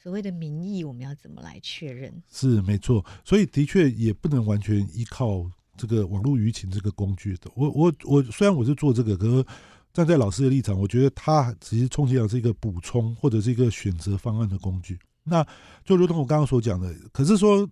[0.03, 2.23] 所谓的民意，我们要怎么来确认？
[2.33, 5.45] 是没错，所以的确也不能完全依靠
[5.77, 7.51] 这个网络舆情这个工具的。
[7.55, 9.45] 我我我，虽然我是做这个，可是
[9.93, 14.99] 站在老师的立场，我觉得它其实充其量是一个补充或者是一个选择方案的工具。
[15.27, 15.47] 那
[15.85, 17.69] 就如同我刚刚所讲的，可是说。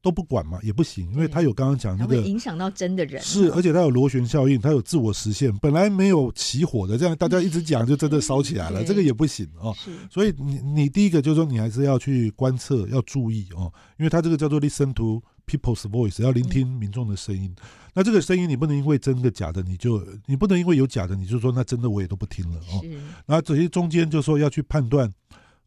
[0.00, 9.74] 都不管嘛，也不行，因为他有刚刚讲那个影响到真的人，是，而且他有螺旋效应，他有自我实现，本来没有起火的，这样大家一直讲，就真的烧起来了，这个也不行哦。
[10.08, 17.52] 所以你你第一个就是说，你还是要去观测，要注意哦，因为他这个叫做 listen to people's voice，要聆听民众的声音。
[17.92, 22.80] 那这个声音你不能因为真的假的，你就你不能因为有假的，你就说那真的我也都不听了哦。
[23.26, 25.12] 然后这些中间就说要去判断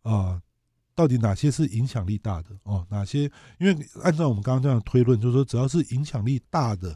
[0.04, 0.42] 啊。
[1.02, 2.86] 到底哪些是影响力大的哦？
[2.92, 3.24] 哪些？
[3.58, 6.96] 因为按照我们刚刚这样推论，就是说，只要是影响力大的，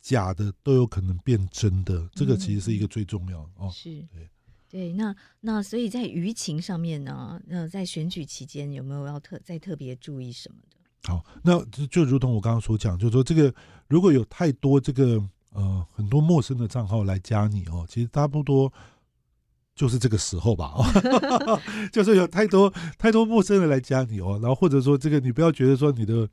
[0.00, 2.08] 假的都有可能变真的。
[2.16, 3.70] 这个其实是一个最重要的哦。
[3.72, 4.28] 是，对，
[4.68, 4.92] 对。
[4.94, 11.08] 那那所以在舆情上面呢，那在选举期间有没有要特再特别注意什么的？
[11.08, 13.54] 好，那就就如同我刚刚所讲，就是说，这个
[13.86, 18.72] 如果有太多这个呃很多陌生的账号来加你哦，其实差不多。
[19.74, 20.72] 就是这个时候吧，
[21.92, 26.28] 就是有太多太多陌生人来加你哦，然后或者说这个你不要觉得说你的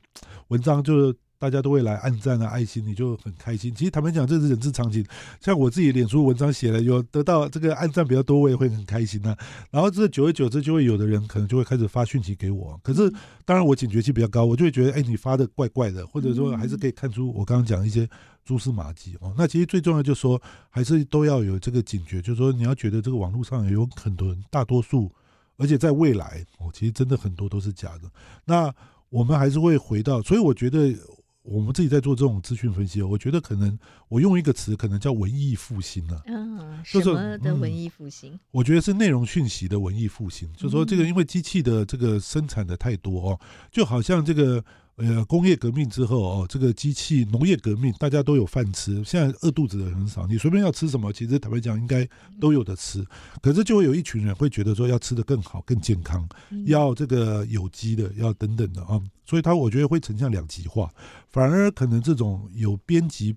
[0.48, 1.16] 文章就是。
[1.42, 3.74] 大家都会来按赞啊，爱心，你就很开心。
[3.74, 5.04] 其实坦白讲，这是人之常情。
[5.40, 9.36] 像我自己脸书文章写了，有得到这个按赞比较多，我也会很开心啊。
[9.68, 12.78] 然后这久而久之，就会有的人可能就会开始发讯息给我。
[12.80, 13.12] 可是
[13.44, 18.08] 当然我警觉性比较高，我就会觉得，哎，你发的怪怪的，或者说还是可以看出我刚刚讲一些
[18.44, 19.34] 蛛丝马迹哦。
[19.36, 20.40] 那其实最重要就是说，
[20.70, 25.10] 还是都要有这个警觉，就是说你要觉得这个网络上有很多人，大多数，
[25.56, 28.08] 而且在未来哦，其实真的很多都是假的。
[28.44, 28.72] 那
[29.08, 30.94] 我们还是会回到，所以我觉得。
[31.42, 33.78] 我们自己在做这种资讯分析，我觉得可能
[34.08, 36.22] 我用一个词，可能叫文艺复兴了。
[36.26, 38.38] 嗯，什么的文艺复兴？
[38.50, 40.52] 我觉得是内容讯息的文艺复兴。
[40.54, 43.40] 就是说，这个因为机器的这个生产的太多哦，
[43.70, 44.64] 就好像这个。
[44.96, 49.02] 呃，工业革命之后哦，这个机器农业革命，大家都有饭吃。
[49.02, 52.06] 现在饿肚子的人很少，你随便要吃什么，其实坦白讲应该
[52.38, 53.02] 都有的吃。
[53.40, 56.28] 可是就会有一群人会觉得说要吃的更好、更健康，
[56.66, 59.00] 要这个有机的，要等等的啊。
[59.24, 60.92] 所以他我觉得会呈现两极化，
[61.30, 63.34] 反而可能这种有编辑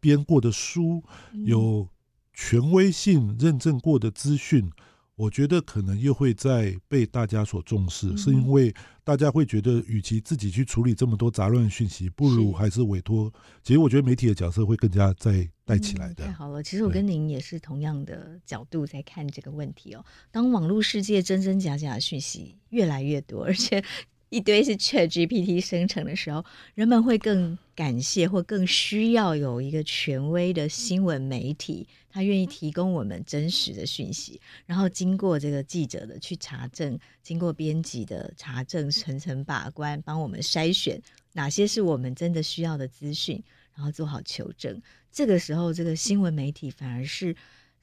[0.00, 1.02] 编过的书、
[1.46, 1.88] 有
[2.34, 4.70] 权威性认证过的资讯。
[5.18, 13.32] 我觉得可能又会再被大家所重视，是因为大家会觉得，与其自己去处理这么多杂乱讯息，不如还是委托。
[13.64, 16.24] 其实我觉得媒体的角色会更加在带起来的。
[16.24, 20.04] 太好了，其实我跟您也是同样的角度在看这个问题哦。
[20.30, 23.82] 当网络世界真真假假的讯息越来越多，而且。
[24.30, 26.44] 一堆是 ChatGPT 生成的时候，
[26.74, 31.88] 人们会更感谢或更需要有一个权威的新闻媒体，
[32.18, 41.00] 他愿意提供我们真实的讯息，然后经过这个记者的去查证，经过编辑的查证，层层把关，帮我们筛选
[41.32, 43.40] 哪些是我们真的需要的资讯，
[43.72, 44.82] 然后做好求证。
[45.12, 47.32] 这个时候，这个新闻媒体反而是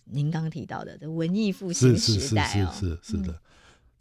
[0.03, 3.41] 您刚刚提到的这文艺复兴时代哦，是是是是是的。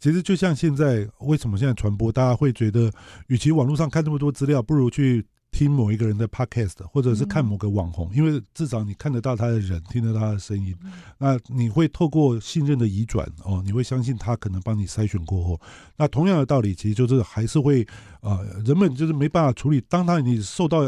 [0.01, 2.91] 其实就像现在，为什么现在传播，大家会觉得，
[3.27, 5.25] 与其网络上看这么多资料，不如去
[5.55, 10.75] 听某一个人的 podcast，或者是看某个网红，因为至少你看得到他的人，听得到他的声音。
[11.17, 15.57] 那你会透过信任的移转哦，你会相信他可能帮你筛选过后。
[15.95, 17.83] 那同样的道理，其实就是还是会
[18.19, 19.81] 啊、呃，人们就是没办法处理。
[19.87, 20.81] 当他你受到。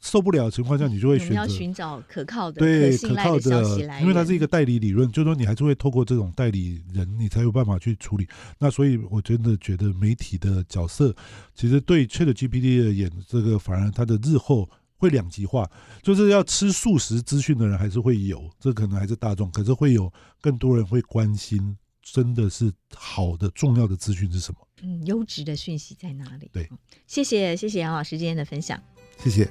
[0.00, 8.26] 受不了的情况下，你就会选择寻找可靠的、对可靠的消息来源，因为它是一个代理理论，就是说你还是会透过这种代理人，你才有办法去处理。
[8.58, 11.14] 那所以我真的觉得媒体的角色，
[11.54, 15.68] 其实对 ChatGPT 而言，这个反而它的日后会两极化，
[16.02, 24.58] 就是要吃素食资讯的人还是会有，这可能还是大众，可是会有更多人会关心，真的是好的重要的资讯是什么？
[24.82, 26.48] 嗯，优质的讯息在哪里？
[26.52, 26.68] 对，
[27.06, 28.80] 谢谢谢谢杨老师今天的分享，
[29.18, 29.50] 谢谢。